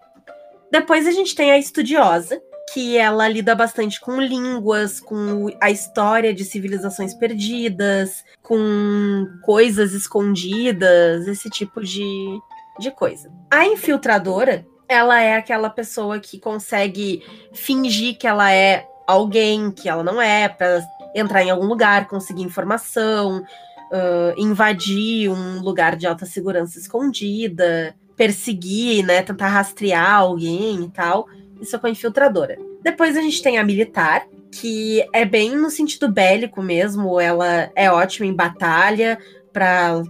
Depois 0.71 1.07
a 1.07 1.11
gente 1.11 1.35
tem 1.35 1.51
a 1.51 1.59
estudiosa, 1.59 2.41
que 2.73 2.97
ela 2.97 3.27
lida 3.27 3.55
bastante 3.55 4.01
com 4.01 4.21
línguas, 4.21 5.01
com 5.01 5.49
a 5.61 5.71
história 5.71 6.33
de 6.33 6.45
civilizações 6.45 7.13
perdidas, 7.13 8.25
com 8.43 9.27
coisas 9.43 9.93
escondidas, 9.93 11.27
esse 11.27 11.51
tipo 11.51 11.83
de, 11.83 12.39
de 12.79 12.91
coisa. 12.93 13.31
A 13.51 13.67
infiltradora, 13.67 14.65
ela 14.89 15.21
é 15.21 15.35
aquela 15.35 15.69
pessoa 15.69 16.21
que 16.21 16.39
consegue 16.39 17.25
fingir 17.53 18.17
que 18.17 18.27
ela 18.27 18.53
é 18.53 18.87
alguém 19.11 19.71
que 19.71 19.89
ela 19.89 20.03
não 20.03 20.21
é, 20.21 20.49
para 20.49 20.87
entrar 21.15 21.43
em 21.43 21.51
algum 21.51 21.67
lugar, 21.67 22.07
conseguir 22.07 22.43
informação, 22.43 23.43
uh, 23.91 24.35
invadir 24.37 25.31
um 25.31 25.61
lugar 25.61 25.97
de 25.97 26.07
alta 26.07 26.25
segurança 26.25 26.79
escondida, 26.79 27.95
perseguir, 28.17 29.05
né, 29.05 29.23
tentar 29.23 29.49
rastrear 29.49 30.17
alguém 30.17 30.85
e 30.85 30.91
tal. 30.91 31.27
Isso 31.61 31.75
é 31.75 31.79
com 31.79 31.87
a 31.87 31.91
infiltradora. 31.91 32.59
Depois 32.83 33.17
a 33.17 33.21
gente 33.21 33.43
tem 33.43 33.59
a 33.59 33.65
militar, 33.65 34.27
que 34.53 35.05
é 35.13 35.25
bem 35.25 35.57
no 35.57 35.71
sentido 35.71 36.11
bélico 36.11 36.63
mesmo. 36.63 37.21
Ela 37.21 37.71
é 37.75 37.91
ótima 37.91 38.27
em 38.27 38.35
batalha, 38.35 39.19
para 39.53 40.03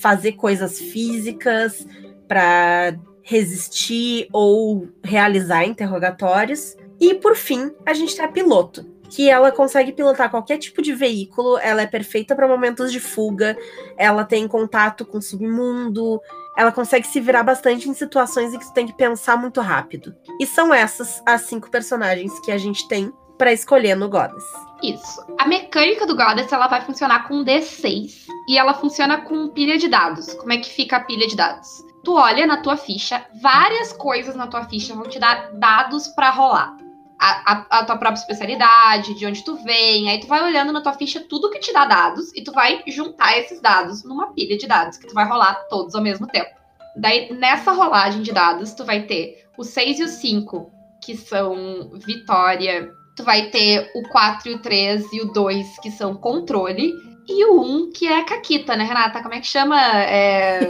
fazer 0.00 0.32
coisas 0.32 0.78
físicas, 0.78 1.86
para 2.26 2.98
resistir 3.22 4.28
ou 4.32 4.88
realizar 5.02 5.64
interrogatórios. 5.64 6.76
E 7.00 7.14
por 7.14 7.36
fim, 7.36 7.72
a 7.86 7.94
gente 7.94 8.14
tem 8.14 8.24
a 8.24 8.28
piloto, 8.28 8.84
que 9.08 9.28
ela 9.28 9.50
consegue 9.50 9.92
pilotar 9.92 10.30
qualquer 10.30 10.58
tipo 10.58 10.82
de 10.82 10.92
veículo, 10.92 11.58
ela 11.58 11.82
é 11.82 11.86
perfeita 11.86 12.34
para 12.34 12.46
momentos 12.46 12.92
de 12.92 13.00
fuga, 13.00 13.56
ela 13.96 14.24
tem 14.24 14.46
contato 14.46 15.04
com 15.04 15.18
o 15.18 15.22
submundo, 15.22 16.20
ela 16.56 16.70
consegue 16.70 17.06
se 17.06 17.20
virar 17.20 17.42
bastante 17.42 17.88
em 17.88 17.94
situações 17.94 18.52
em 18.52 18.58
que 18.58 18.66
tu 18.66 18.72
tem 18.72 18.86
que 18.86 18.96
pensar 18.96 19.36
muito 19.36 19.60
rápido. 19.60 20.14
E 20.40 20.46
são 20.46 20.72
essas 20.74 21.22
as 21.24 21.42
cinco 21.42 21.70
personagens 21.70 22.38
que 22.40 22.52
a 22.52 22.58
gente 22.58 22.86
tem 22.88 23.12
para 23.38 23.52
escolher 23.52 23.94
no 23.94 24.08
Goddess. 24.08 24.44
Isso. 24.82 25.24
A 25.38 25.46
mecânica 25.46 26.06
do 26.06 26.16
Goddess 26.16 26.52
ela 26.52 26.66
vai 26.66 26.80
funcionar 26.80 27.28
com 27.28 27.44
D6 27.44 28.26
e 28.48 28.58
ela 28.58 28.74
funciona 28.74 29.22
com 29.22 29.48
pilha 29.48 29.78
de 29.78 29.88
dados. 29.88 30.34
Como 30.34 30.52
é 30.52 30.58
que 30.58 30.68
fica 30.68 30.96
a 30.96 31.00
pilha 31.00 31.26
de 31.26 31.36
dados? 31.36 31.68
Tu 32.04 32.12
olha 32.12 32.46
na 32.46 32.62
tua 32.62 32.76
ficha, 32.76 33.24
várias 33.40 33.92
coisas 33.92 34.34
na 34.34 34.46
tua 34.46 34.64
ficha 34.64 34.94
vão 34.94 35.08
te 35.08 35.18
dar 35.18 35.52
dados 35.52 36.08
para 36.08 36.30
rolar 36.30 36.76
a, 37.18 37.66
a, 37.70 37.84
tua 37.84 37.96
própria 37.96 38.20
especialidade, 38.20 39.14
de 39.14 39.26
onde 39.26 39.42
tu 39.42 39.56
vem. 39.56 40.08
Aí 40.08 40.20
tu 40.20 40.26
vai 40.26 40.42
olhando 40.42 40.72
na 40.72 40.80
tua 40.80 40.92
ficha 40.92 41.20
tudo 41.20 41.50
que 41.50 41.58
te 41.58 41.72
dá 41.72 41.84
dados 41.84 42.32
e 42.34 42.42
tu 42.42 42.52
vai 42.52 42.82
juntar 42.86 43.36
esses 43.38 43.60
dados 43.60 44.04
numa 44.04 44.32
pilha 44.32 44.56
de 44.56 44.66
dados 44.66 44.96
que 44.96 45.06
tu 45.06 45.14
vai 45.14 45.26
rolar 45.26 45.54
todos 45.68 45.94
ao 45.94 46.02
mesmo 46.02 46.26
tempo. 46.26 46.50
Daí, 46.96 47.32
nessa 47.32 47.72
rolagem 47.72 48.22
de 48.22 48.32
dados, 48.32 48.72
tu 48.72 48.84
vai 48.84 49.02
ter 49.02 49.46
o 49.56 49.64
6 49.64 50.00
e 50.00 50.04
o 50.04 50.08
5, 50.08 50.72
que 51.02 51.16
são 51.16 51.90
vitória. 51.94 52.90
Tu 53.16 53.24
vai 53.24 53.50
ter 53.50 53.90
o 53.94 54.08
4 54.08 54.50
e 54.50 54.54
o 54.54 54.58
3 54.62 55.12
e 55.12 55.20
o 55.20 55.32
2, 55.32 55.78
que 55.80 55.90
são 55.90 56.14
controle. 56.14 56.92
E 57.28 57.44
o 57.44 57.60
1, 57.60 57.92
que 57.92 58.06
é 58.06 58.20
a 58.20 58.24
Caquita, 58.24 58.76
né, 58.76 58.84
Renata? 58.84 59.22
Como 59.22 59.34
é 59.34 59.40
que 59.40 59.46
chama? 59.46 59.80
É... 60.02 60.60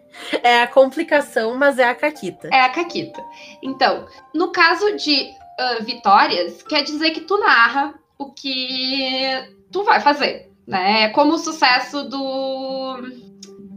é 0.42 0.62
a 0.62 0.66
complicação, 0.66 1.56
mas 1.56 1.78
é 1.78 1.88
a 1.88 1.94
Caquita. 1.94 2.48
É 2.52 2.60
a 2.60 2.68
Caquita. 2.68 3.22
Então, 3.62 4.06
no 4.34 4.52
caso 4.52 4.96
de 4.96 5.34
uh, 5.58 5.84
vitórias, 5.84 6.62
quer 6.62 6.82
dizer 6.82 7.10
que 7.10 7.20
tu 7.20 7.38
narra 7.38 7.94
o 8.18 8.32
que 8.32 9.54
tu 9.70 9.84
vai 9.84 10.00
fazer, 10.00 10.50
né? 10.66 11.04
É 11.04 11.08
como 11.10 11.34
o 11.34 11.38
sucesso 11.38 12.04
do, 12.04 12.96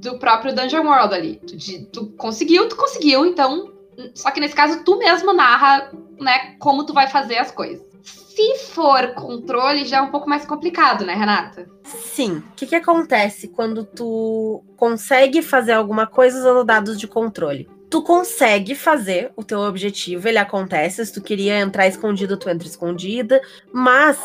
do 0.02 0.20
próprio 0.20 0.54
Dungeon 0.54 0.86
World 0.86 1.14
ali. 1.14 1.42
Tu, 1.48 1.58
de, 1.58 1.86
tu 1.88 2.08
conseguiu, 2.18 2.68
tu 2.70 2.76
conseguiu, 2.76 3.26
então. 3.26 3.74
Só 4.14 4.30
que 4.30 4.40
nesse 4.40 4.56
caso, 4.56 4.84
tu 4.84 4.98
mesmo 4.98 5.34
narra, 5.34 5.92
né, 6.20 6.56
como 6.60 6.86
tu 6.86 6.94
vai 6.94 7.08
fazer 7.08 7.38
as 7.38 7.52
coisas. 7.52 7.86
Se 8.04 8.56
for 8.70 9.16
controle, 9.16 9.84
já 9.86 9.98
é 9.98 10.02
um 10.02 10.12
pouco 10.12 10.30
mais 10.30 10.46
complicado, 10.46 11.04
né, 11.04 11.16
Renata? 11.16 11.68
Sim. 11.84 12.38
O 12.38 12.56
que, 12.56 12.68
que 12.68 12.76
acontece 12.76 13.48
quando 13.48 13.84
tu 13.84 14.64
consegue 14.78 15.42
fazer 15.42 15.74
alguma 15.74 16.06
coisa 16.06 16.38
usando 16.38 16.64
dados 16.64 17.00
de 17.00 17.08
controle? 17.08 17.68
Tu 17.90 18.02
consegue 18.02 18.76
fazer 18.76 19.32
o 19.36 19.44
teu 19.44 19.60
objetivo, 19.60 20.28
ele 20.28 20.38
acontece. 20.38 21.06
Se 21.06 21.14
tu 21.14 21.22
queria 21.22 21.60
entrar 21.60 21.88
escondido, 21.88 22.38
tu 22.38 22.50
entra 22.50 22.68
escondida, 22.68 23.42
mas 23.74 24.18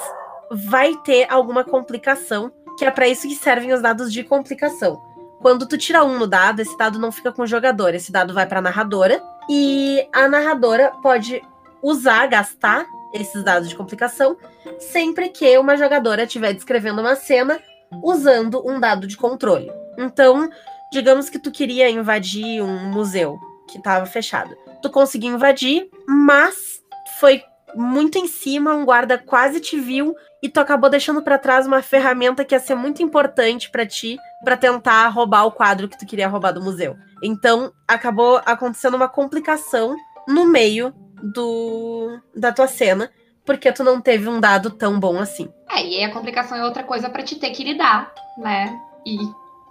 vai 0.50 0.94
ter 1.04 1.26
alguma 1.30 1.64
complicação, 1.64 2.52
que 2.78 2.84
é 2.84 2.90
para 2.90 3.08
isso 3.08 3.28
que 3.28 3.34
servem 3.34 3.72
os 3.72 3.80
dados 3.80 4.12
de 4.12 4.24
complicação. 4.24 5.00
Quando 5.40 5.66
tu 5.66 5.76
tira 5.76 6.04
um 6.04 6.18
no 6.18 6.26
dado, 6.26 6.60
esse 6.60 6.76
dado 6.76 6.98
não 6.98 7.10
fica 7.10 7.32
com 7.32 7.42
o 7.42 7.46
jogador, 7.46 7.94
esse 7.94 8.12
dado 8.12 8.32
vai 8.32 8.46
para 8.46 8.58
a 8.58 8.62
narradora 8.62 9.22
e 9.48 10.06
a 10.12 10.28
narradora 10.28 10.92
pode 11.02 11.42
usar, 11.82 12.26
gastar 12.26 12.86
esses 13.12 13.42
dados 13.42 13.68
de 13.68 13.74
complicação 13.74 14.36
sempre 14.78 15.28
que 15.28 15.58
uma 15.58 15.76
jogadora 15.76 16.22
estiver 16.22 16.52
descrevendo 16.54 17.00
uma 17.00 17.16
cena 17.16 17.60
usando 18.02 18.66
um 18.66 18.78
dado 18.78 19.06
de 19.06 19.16
controle. 19.16 19.70
Então, 19.98 20.48
digamos 20.92 21.28
que 21.28 21.38
tu 21.38 21.50
queria 21.50 21.90
invadir 21.90 22.62
um 22.62 22.90
museu 22.90 23.38
que 23.72 23.78
estava 23.78 24.06
fechado. 24.06 24.56
Tu 24.80 24.90
conseguiu 24.90 25.34
invadir, 25.34 25.88
mas 26.06 26.82
foi 27.18 27.42
muito 27.74 28.18
em 28.18 28.28
cima, 28.28 28.74
um 28.74 28.84
guarda 28.84 29.16
quase 29.18 29.58
te 29.58 29.78
viu 29.78 30.14
e 30.42 30.48
tu 30.48 30.60
acabou 30.60 30.90
deixando 30.90 31.22
para 31.22 31.38
trás 31.38 31.66
uma 31.66 31.82
ferramenta 31.82 32.44
que 32.44 32.54
ia 32.54 32.60
ser 32.60 32.74
muito 32.74 33.02
importante 33.02 33.70
para 33.70 33.86
ti 33.86 34.18
para 34.44 34.56
tentar 34.56 35.08
roubar 35.08 35.44
o 35.44 35.52
quadro 35.52 35.88
que 35.88 35.98
tu 35.98 36.04
queria 36.04 36.28
roubar 36.28 36.52
do 36.52 36.62
museu. 36.62 36.96
Então, 37.22 37.72
acabou 37.86 38.42
acontecendo 38.44 38.94
uma 38.94 39.08
complicação 39.08 39.96
no 40.28 40.46
meio 40.46 40.92
do 41.22 42.20
da 42.34 42.52
tua 42.52 42.66
cena, 42.66 43.10
porque 43.44 43.72
tu 43.72 43.84
não 43.84 44.00
teve 44.00 44.28
um 44.28 44.40
dado 44.40 44.70
tão 44.70 44.98
bom 44.98 45.18
assim. 45.18 45.48
É, 45.70 45.86
e 45.86 45.98
aí 45.98 46.04
a 46.04 46.12
complicação 46.12 46.58
é 46.58 46.64
outra 46.64 46.82
coisa 46.82 47.08
para 47.08 47.22
te 47.22 47.36
ter 47.36 47.50
que 47.50 47.62
lidar, 47.62 48.12
né? 48.36 48.76
E 49.06 49.16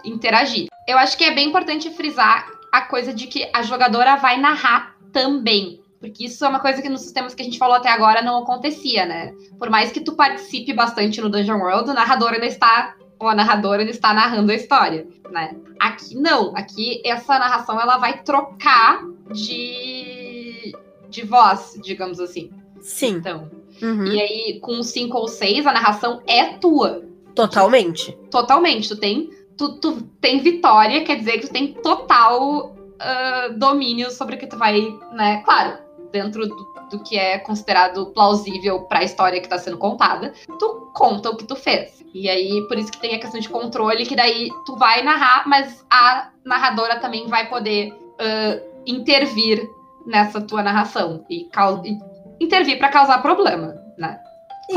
interagir. 0.10 0.67
Eu 0.88 0.98
acho 0.98 1.17
que 1.17 1.24
é 1.24 1.31
bem 1.31 1.50
importante 1.50 1.89
frisar 1.91 2.48
a 2.72 2.82
coisa 2.82 3.13
de 3.13 3.28
que 3.28 3.50
a 3.54 3.62
jogadora 3.63 4.16
vai 4.16 4.40
narrar 4.40 4.96
também. 5.12 5.82
Porque 6.00 6.25
isso 6.25 6.44
é 6.44 6.50
uma 6.50 6.60
coisa 6.60 6.82
que 6.82 6.90
nos 6.90 7.01
sistemas 7.01 7.36
que 7.36 7.44
a 7.44 7.46
gente 7.46 7.60
falou 7.60 7.75
até 7.75 7.90
agora 7.90 8.24
não 8.24 8.42
acontecia, 8.42 9.06
né? 9.06 9.36
Por 9.60 9.70
mais 9.70 9.92
que 9.92 10.00
tu 10.00 10.13
participe 10.13 10.74
bastante 10.74 11.22
no 11.22 11.30
Dungeon 11.30 11.60
World, 11.60 11.92
o 11.92 11.94
narrador 11.94 12.34
ainda 12.34 12.48
está, 12.48 12.96
ou 13.20 13.28
a 13.28 13.36
narradora 13.36 13.82
ainda 13.82 13.92
está 13.92 14.12
narrando 14.12 14.51
a 14.51 14.56
história, 14.56 15.06
né? 15.30 15.56
Aqui 15.80 16.16
não. 16.16 16.56
Aqui 16.56 17.01
essa 17.06 17.38
narração 17.38 17.80
ela 17.80 17.98
vai 17.98 18.24
trocar 18.24 19.04
de, 19.32 20.75
de 21.08 21.24
voz, 21.24 21.80
digamos 21.84 22.20
assim. 22.20 22.50
Sim. 22.80 23.18
Então. 23.18 23.51
Uhum. 23.80 24.06
E 24.06 24.20
aí, 24.20 24.60
com 24.60 24.82
5 24.82 25.16
ou 25.16 25.28
6, 25.28 25.68
a 25.68 25.74
narração 25.74 26.22
é 26.25 26.58
tua. 26.58 27.04
Totalmente. 27.36 28.12
Totalmente. 28.30 28.90
Tu 28.90 28.96
tem 28.96 29.30
tu, 29.58 29.79
tu 29.79 30.01
tem 30.20 30.39
vitória, 30.39 31.03
quer 31.03 31.17
dizer 31.17 31.39
que 31.39 31.48
tu 31.48 31.53
tem 31.53 31.74
total 31.74 32.75
uh, 33.01 33.58
domínio 33.58 34.12
sobre 34.12 34.36
o 34.36 34.38
que 34.38 34.48
tu 34.48 34.58
vai, 34.58 34.98
né? 35.13 35.41
Claro, 35.43 35.77
dentro 36.12 36.48
do, 36.48 36.74
do 36.91 37.00
que 37.03 37.17
é 37.17 37.39
considerado 37.39 38.08
plausível 38.08 38.81
para 38.81 39.00
a 39.00 39.03
história 39.03 39.39
que 39.39 39.46
está 39.46 39.58
sendo 39.58 39.77
contada, 39.77 40.34
tu 40.60 40.91
conta 40.93 41.29
o 41.29 41.38
que 41.38 41.46
tu 41.46 41.55
fez. 41.55 42.03
E 42.13 42.29
aí, 42.29 42.62
por 42.67 42.77
isso 42.77 42.91
que 42.91 43.00
tem 43.00 43.15
a 43.15 43.20
questão 43.20 43.39
de 43.39 43.50
controle, 43.50 44.05
que 44.05 44.15
daí 44.15 44.50
tu 44.65 44.75
vai 44.75 45.01
narrar, 45.01 45.48
mas 45.48 45.86
a 45.89 46.29
narradora 46.43 47.00
também 47.00 47.27
vai 47.27 47.50
poder 47.50 47.93
uh, 47.93 48.72
intervir 48.86 49.67
nessa 50.05 50.41
tua 50.41 50.62
narração 50.62 51.25
e, 51.29 51.48
e 51.86 51.98
intervir 52.43 52.77
para 52.77 52.89
causar 52.89 53.22
problema, 53.22 53.75
né? 53.98 54.20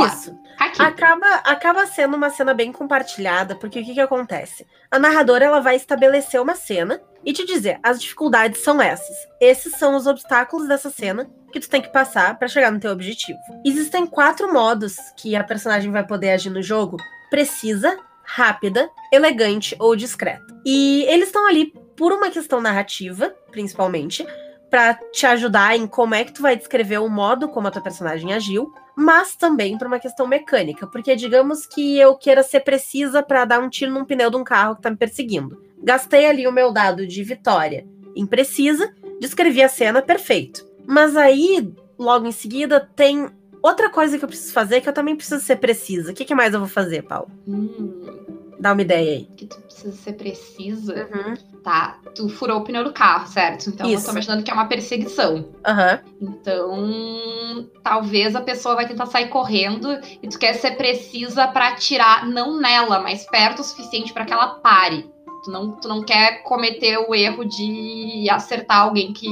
Isso. 0.02 0.36
Acaba, 0.78 1.26
acaba 1.44 1.86
sendo 1.86 2.16
uma 2.16 2.30
cena 2.30 2.54
bem 2.54 2.72
compartilhada, 2.72 3.54
porque 3.54 3.80
o 3.80 3.84
que, 3.84 3.94
que 3.94 4.00
acontece? 4.00 4.66
A 4.90 4.98
narradora 4.98 5.44
ela 5.44 5.60
vai 5.60 5.76
estabelecer 5.76 6.40
uma 6.40 6.54
cena 6.54 7.00
e 7.24 7.32
te 7.32 7.44
dizer: 7.44 7.78
as 7.82 8.00
dificuldades 8.00 8.62
são 8.62 8.80
essas. 8.80 9.16
Esses 9.40 9.74
são 9.74 9.96
os 9.96 10.06
obstáculos 10.06 10.68
dessa 10.68 10.90
cena 10.90 11.28
que 11.52 11.60
tu 11.60 11.68
tem 11.68 11.82
que 11.82 11.92
passar 11.92 12.38
para 12.38 12.48
chegar 12.48 12.70
no 12.70 12.80
teu 12.80 12.92
objetivo. 12.92 13.38
Existem 13.64 14.06
quatro 14.06 14.52
modos 14.52 14.96
que 15.16 15.36
a 15.36 15.44
personagem 15.44 15.90
vai 15.90 16.06
poder 16.06 16.30
agir 16.30 16.50
no 16.50 16.62
jogo: 16.62 16.96
precisa, 17.30 17.98
rápida, 18.22 18.88
elegante 19.12 19.76
ou 19.78 19.94
discreta. 19.94 20.46
E 20.64 21.04
eles 21.08 21.26
estão 21.26 21.46
ali 21.46 21.72
por 21.96 22.12
uma 22.12 22.30
questão 22.30 22.60
narrativa, 22.60 23.34
principalmente, 23.50 24.26
para 24.70 24.94
te 25.12 25.26
ajudar 25.26 25.76
em 25.76 25.86
como 25.86 26.14
é 26.14 26.24
que 26.24 26.32
tu 26.32 26.42
vai 26.42 26.56
descrever 26.56 26.98
o 26.98 27.08
modo 27.08 27.48
como 27.48 27.68
a 27.68 27.70
tua 27.70 27.82
personagem 27.82 28.32
agiu, 28.32 28.72
mas 28.96 29.34
também 29.34 29.76
para 29.76 29.88
uma 29.88 29.98
questão 29.98 30.26
mecânica, 30.26 30.86
porque 30.86 31.16
digamos 31.16 31.66
que 31.66 31.98
eu 31.98 32.14
queira 32.14 32.42
ser 32.42 32.60
precisa 32.60 33.22
para 33.22 33.44
dar 33.44 33.60
um 33.60 33.68
tiro 33.68 33.92
num 33.92 34.04
pneu 34.04 34.30
de 34.30 34.36
um 34.36 34.44
carro 34.44 34.76
que 34.76 34.82
tá 34.82 34.90
me 34.90 34.96
perseguindo. 34.96 35.62
Gastei 35.82 36.26
ali 36.26 36.46
o 36.46 36.52
meu 36.52 36.72
dado 36.72 37.06
de 37.06 37.22
vitória 37.22 37.86
imprecisa, 38.16 38.92
descrevi 39.20 39.62
a 39.62 39.68
cena 39.68 40.00
perfeito. 40.00 40.66
Mas 40.86 41.16
aí, 41.16 41.72
logo 41.98 42.26
em 42.26 42.32
seguida, 42.32 42.80
tem 42.80 43.28
outra 43.62 43.90
coisa 43.90 44.18
que 44.18 44.24
eu 44.24 44.28
preciso 44.28 44.52
fazer 44.52 44.80
que 44.80 44.88
eu 44.88 44.92
também 44.92 45.16
preciso 45.16 45.42
ser 45.42 45.56
precisa. 45.56 46.12
O 46.12 46.14
que, 46.14 46.24
que 46.24 46.34
mais 46.34 46.54
eu 46.54 46.60
vou 46.60 46.68
fazer, 46.68 47.02
Paulo? 47.02 47.30
Hum, 47.46 48.23
Dá 48.64 48.72
uma 48.72 48.80
ideia 48.80 49.18
aí. 49.18 49.24
Que 49.36 49.44
tu 49.44 49.60
precisa 49.60 49.92
ser 49.92 50.14
precisa. 50.14 51.06
Uhum. 51.12 51.34
Tá, 51.62 51.98
tu 52.14 52.30
furou 52.30 52.60
o 52.60 52.64
pneu 52.64 52.82
do 52.82 52.94
carro, 52.94 53.26
certo? 53.26 53.68
Então 53.68 53.86
Isso. 53.86 54.00
eu 54.00 54.06
tô 54.06 54.12
imaginando 54.12 54.42
que 54.42 54.50
é 54.50 54.54
uma 54.54 54.64
perseguição. 54.64 55.34
Uhum. 55.36 55.98
Então, 56.22 57.68
talvez 57.82 58.34
a 58.34 58.40
pessoa 58.40 58.74
vai 58.74 58.88
tentar 58.88 59.04
sair 59.04 59.28
correndo 59.28 60.00
e 60.22 60.28
tu 60.28 60.38
quer 60.38 60.54
ser 60.54 60.78
precisa 60.78 61.46
para 61.46 61.68
atirar 61.68 62.26
não 62.26 62.58
nela, 62.58 63.00
mas 63.00 63.26
perto 63.26 63.58
o 63.58 63.64
suficiente 63.64 64.14
para 64.14 64.24
que 64.24 64.32
ela 64.32 64.54
pare. 64.54 65.10
Tu 65.44 65.50
não, 65.50 65.72
tu 65.72 65.86
não 65.86 66.02
quer 66.02 66.42
cometer 66.42 66.96
o 66.96 67.14
erro 67.14 67.44
de 67.44 68.26
acertar 68.30 68.80
alguém 68.80 69.12
que, 69.12 69.28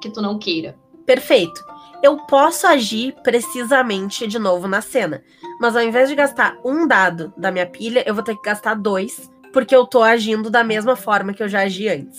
que 0.00 0.08
tu 0.08 0.22
não 0.22 0.38
queira. 0.38 0.74
Perfeito. 1.04 1.62
Eu 2.02 2.16
posso 2.16 2.66
agir 2.66 3.14
precisamente 3.22 4.26
de 4.26 4.38
novo 4.38 4.66
na 4.66 4.80
cena. 4.80 5.22
Mas 5.60 5.76
ao 5.76 5.82
invés 5.82 6.08
de 6.08 6.14
gastar 6.14 6.56
um 6.64 6.88
dado 6.88 7.34
da 7.36 7.52
minha 7.52 7.66
pilha, 7.66 8.02
eu 8.06 8.14
vou 8.14 8.24
ter 8.24 8.34
que 8.34 8.42
gastar 8.42 8.74
dois, 8.74 9.30
porque 9.52 9.76
eu 9.76 9.86
tô 9.86 10.02
agindo 10.02 10.48
da 10.48 10.64
mesma 10.64 10.96
forma 10.96 11.34
que 11.34 11.42
eu 11.42 11.48
já 11.48 11.60
agi 11.60 11.86
antes. 11.86 12.18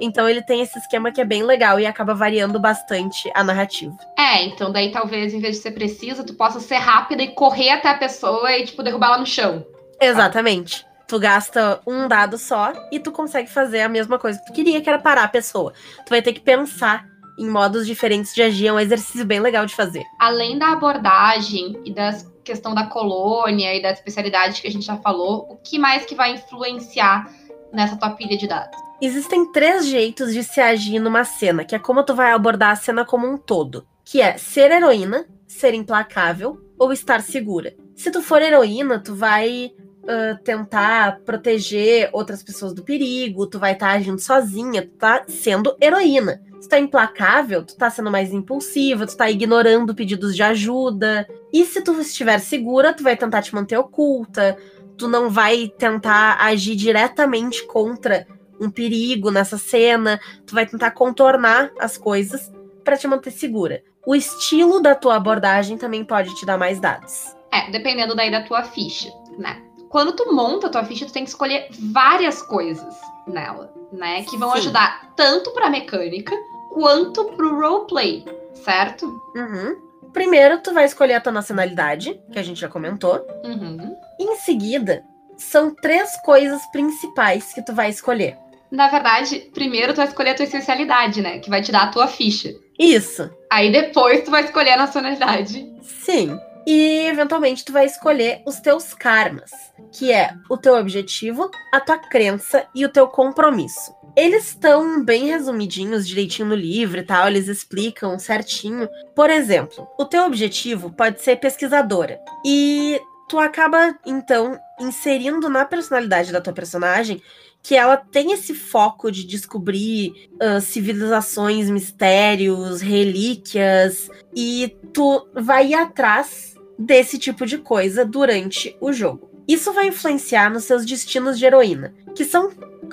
Então 0.00 0.28
ele 0.28 0.42
tem 0.42 0.60
esse 0.60 0.76
esquema 0.76 1.12
que 1.12 1.20
é 1.20 1.24
bem 1.24 1.44
legal 1.44 1.78
e 1.78 1.86
acaba 1.86 2.14
variando 2.14 2.58
bastante 2.58 3.30
a 3.32 3.44
narrativa. 3.44 3.94
É, 4.18 4.44
então 4.44 4.72
daí 4.72 4.90
talvez 4.90 5.32
em 5.32 5.40
vez 5.40 5.56
de 5.56 5.62
ser 5.62 5.70
precisa, 5.70 6.24
tu 6.24 6.34
possa 6.34 6.58
ser 6.58 6.78
rápida 6.78 7.22
e 7.22 7.28
correr 7.28 7.70
até 7.70 7.90
a 7.90 7.98
pessoa 7.98 8.50
e, 8.56 8.64
tipo, 8.64 8.82
derrubar 8.82 9.08
ela 9.08 9.18
no 9.18 9.26
chão. 9.26 9.64
Exatamente. 10.00 10.84
Tu 11.06 11.18
gasta 11.18 11.80
um 11.86 12.08
dado 12.08 12.38
só 12.38 12.72
e 12.90 12.98
tu 12.98 13.12
consegue 13.12 13.50
fazer 13.50 13.82
a 13.82 13.88
mesma 13.88 14.18
coisa 14.18 14.38
que 14.40 14.46
tu 14.46 14.52
queria, 14.52 14.80
que 14.80 14.88
era 14.88 14.98
parar 14.98 15.24
a 15.24 15.28
pessoa. 15.28 15.72
Tu 16.06 16.10
vai 16.10 16.22
ter 16.22 16.32
que 16.32 16.40
pensar 16.40 17.04
em 17.38 17.48
modos 17.48 17.86
diferentes 17.86 18.34
de 18.34 18.42
agir, 18.42 18.66
é 18.66 18.72
um 18.72 18.80
exercício 18.80 19.24
bem 19.24 19.40
legal 19.40 19.64
de 19.64 19.74
fazer. 19.74 20.04
Além 20.18 20.58
da 20.58 20.72
abordagem 20.72 21.80
e 21.84 21.92
da 21.92 22.12
questão 22.50 22.74
da 22.74 22.86
colônia 22.86 23.76
e 23.76 23.80
da 23.80 23.92
especialidade 23.92 24.60
que 24.60 24.66
a 24.66 24.70
gente 24.70 24.84
já 24.84 24.96
falou, 24.96 25.46
o 25.48 25.56
que 25.56 25.78
mais 25.78 26.04
que 26.04 26.16
vai 26.16 26.32
influenciar 26.32 27.30
nessa 27.72 27.96
tua 27.96 28.10
pilha 28.10 28.36
de 28.36 28.48
dados? 28.48 28.76
Existem 29.00 29.52
três 29.52 29.86
jeitos 29.86 30.32
de 30.32 30.42
se 30.42 30.60
agir 30.60 30.98
numa 30.98 31.24
cena, 31.24 31.64
que 31.64 31.76
é 31.76 31.78
como 31.78 32.02
tu 32.02 32.12
vai 32.12 32.32
abordar 32.32 32.72
a 32.72 32.76
cena 32.76 33.04
como 33.04 33.24
um 33.26 33.38
todo, 33.38 33.86
que 34.04 34.20
é 34.20 34.36
ser 34.36 34.72
heroína, 34.72 35.26
ser 35.46 35.74
implacável 35.74 36.60
ou 36.76 36.92
estar 36.92 37.22
segura. 37.22 37.72
Se 37.94 38.10
tu 38.10 38.20
for 38.20 38.42
heroína, 38.42 38.98
tu 38.98 39.14
vai 39.14 39.72
uh, 40.02 40.42
tentar 40.42 41.20
proteger 41.20 42.10
outras 42.12 42.42
pessoas 42.42 42.74
do 42.74 42.82
perigo, 42.82 43.46
tu 43.46 43.60
vai 43.60 43.74
estar 43.74 43.90
tá 43.90 43.92
agindo 43.92 44.18
sozinha, 44.18 44.82
tu 44.82 44.96
tá 44.98 45.24
sendo 45.28 45.76
heroína. 45.80 46.42
Tu 46.60 46.68
tá 46.68 46.78
implacável, 46.78 47.64
tu 47.64 47.76
tá 47.76 47.88
sendo 47.88 48.10
mais 48.10 48.32
impulsiva, 48.32 49.06
tu 49.06 49.16
tá 49.16 49.30
ignorando 49.30 49.94
pedidos 49.94 50.36
de 50.36 50.42
ajuda. 50.42 51.26
E 51.52 51.64
se 51.64 51.82
tu 51.82 51.98
estiver 52.00 52.38
segura, 52.38 52.92
tu 52.92 53.02
vai 53.02 53.16
tentar 53.16 53.42
te 53.42 53.54
manter 53.54 53.78
oculta, 53.78 54.56
tu 54.96 55.08
não 55.08 55.30
vai 55.30 55.72
tentar 55.78 56.36
agir 56.40 56.76
diretamente 56.76 57.66
contra 57.66 58.26
um 58.60 58.70
perigo 58.70 59.30
nessa 59.30 59.56
cena, 59.56 60.20
tu 60.46 60.54
vai 60.54 60.66
tentar 60.66 60.90
contornar 60.90 61.70
as 61.80 61.96
coisas 61.96 62.52
para 62.84 62.96
te 62.96 63.08
manter 63.08 63.30
segura. 63.30 63.82
O 64.06 64.14
estilo 64.14 64.80
da 64.80 64.94
tua 64.94 65.16
abordagem 65.16 65.78
também 65.78 66.04
pode 66.04 66.34
te 66.34 66.44
dar 66.44 66.58
mais 66.58 66.78
dados. 66.78 67.34
É, 67.50 67.70
dependendo 67.70 68.14
daí 68.14 68.30
da 68.30 68.42
tua 68.42 68.62
ficha, 68.64 69.10
né? 69.38 69.62
Quando 69.88 70.12
tu 70.12 70.32
monta 70.32 70.68
a 70.68 70.70
tua 70.70 70.84
ficha, 70.84 71.06
tu 71.06 71.12
tem 71.12 71.24
que 71.24 71.30
escolher 71.30 71.68
várias 71.92 72.42
coisas 72.42 72.94
nela, 73.26 73.72
né? 73.92 74.22
Que 74.24 74.36
vão 74.36 74.52
Sim. 74.52 74.58
ajudar 74.58 75.12
tanto 75.16 75.50
pra 75.52 75.70
mecânica 75.70 76.34
quanto 76.70 77.24
pro 77.32 77.60
roleplay, 77.60 78.24
certo? 78.54 79.06
Uhum. 79.34 79.76
Primeiro, 80.12 80.60
tu 80.62 80.72
vai 80.72 80.84
escolher 80.84 81.14
a 81.14 81.20
tua 81.20 81.32
nacionalidade, 81.32 82.20
que 82.32 82.38
a 82.38 82.42
gente 82.42 82.60
já 82.60 82.68
comentou. 82.68 83.24
Uhum. 83.44 83.94
Em 84.18 84.36
seguida, 84.36 85.04
são 85.36 85.74
três 85.74 86.16
coisas 86.22 86.60
principais 86.72 87.52
que 87.52 87.64
tu 87.64 87.74
vai 87.74 87.90
escolher. 87.90 88.36
Na 88.70 88.88
verdade, 88.88 89.50
primeiro 89.52 89.92
tu 89.92 89.96
vai 89.96 90.06
escolher 90.06 90.30
a 90.30 90.34
tua 90.34 90.44
especialidade, 90.44 91.20
né? 91.20 91.38
Que 91.38 91.50
vai 91.50 91.62
te 91.62 91.72
dar 91.72 91.84
a 91.84 91.88
tua 91.88 92.06
ficha. 92.06 92.54
Isso. 92.78 93.28
Aí 93.50 93.70
depois 93.70 94.24
tu 94.24 94.30
vai 94.30 94.44
escolher 94.44 94.72
a 94.72 94.78
nacionalidade. 94.78 95.66
Sim. 95.82 96.38
E 96.66 97.06
eventualmente 97.06 97.64
tu 97.64 97.72
vai 97.72 97.86
escolher 97.86 98.42
os 98.46 98.60
teus 98.60 98.94
karmas, 98.94 99.50
que 99.92 100.12
é 100.12 100.34
o 100.48 100.56
teu 100.56 100.74
objetivo, 100.74 101.50
a 101.72 101.80
tua 101.80 101.98
crença 101.98 102.66
e 102.74 102.84
o 102.84 102.88
teu 102.88 103.08
compromisso. 103.08 103.92
Eles 104.16 104.48
estão 104.48 105.04
bem 105.04 105.26
resumidinhos, 105.26 106.06
direitinho 106.06 106.48
no 106.48 106.54
livro 106.54 107.00
e 107.00 107.02
tal, 107.02 107.28
eles 107.28 107.48
explicam 107.48 108.18
certinho. 108.18 108.88
Por 109.14 109.30
exemplo, 109.30 109.88
o 109.98 110.04
teu 110.04 110.24
objetivo 110.24 110.90
pode 110.90 111.22
ser 111.22 111.36
pesquisadora. 111.36 112.20
E 112.44 113.00
tu 113.28 113.38
acaba, 113.38 113.96
então, 114.04 114.58
inserindo 114.80 115.48
na 115.48 115.64
personalidade 115.64 116.32
da 116.32 116.40
tua 116.40 116.52
personagem 116.52 117.22
que 117.62 117.76
ela 117.76 117.96
tem 117.96 118.32
esse 118.32 118.54
foco 118.54 119.10
de 119.12 119.24
descobrir 119.24 120.30
uh, 120.40 120.60
civilizações, 120.60 121.68
mistérios, 121.68 122.80
relíquias, 122.80 124.10
e 124.34 124.74
tu 124.92 125.28
vai 125.34 125.68
ir 125.68 125.74
atrás 125.74 126.54
desse 126.78 127.18
tipo 127.18 127.44
de 127.44 127.58
coisa 127.58 128.04
durante 128.04 128.76
o 128.80 128.92
jogo. 128.92 129.30
Isso 129.46 129.72
vai 129.72 129.88
influenciar 129.88 130.50
nos 130.50 130.64
seus 130.64 130.86
destinos 130.86 131.38
de 131.38 131.44
heroína, 131.44 131.94
que 132.14 132.24
são 132.24 132.50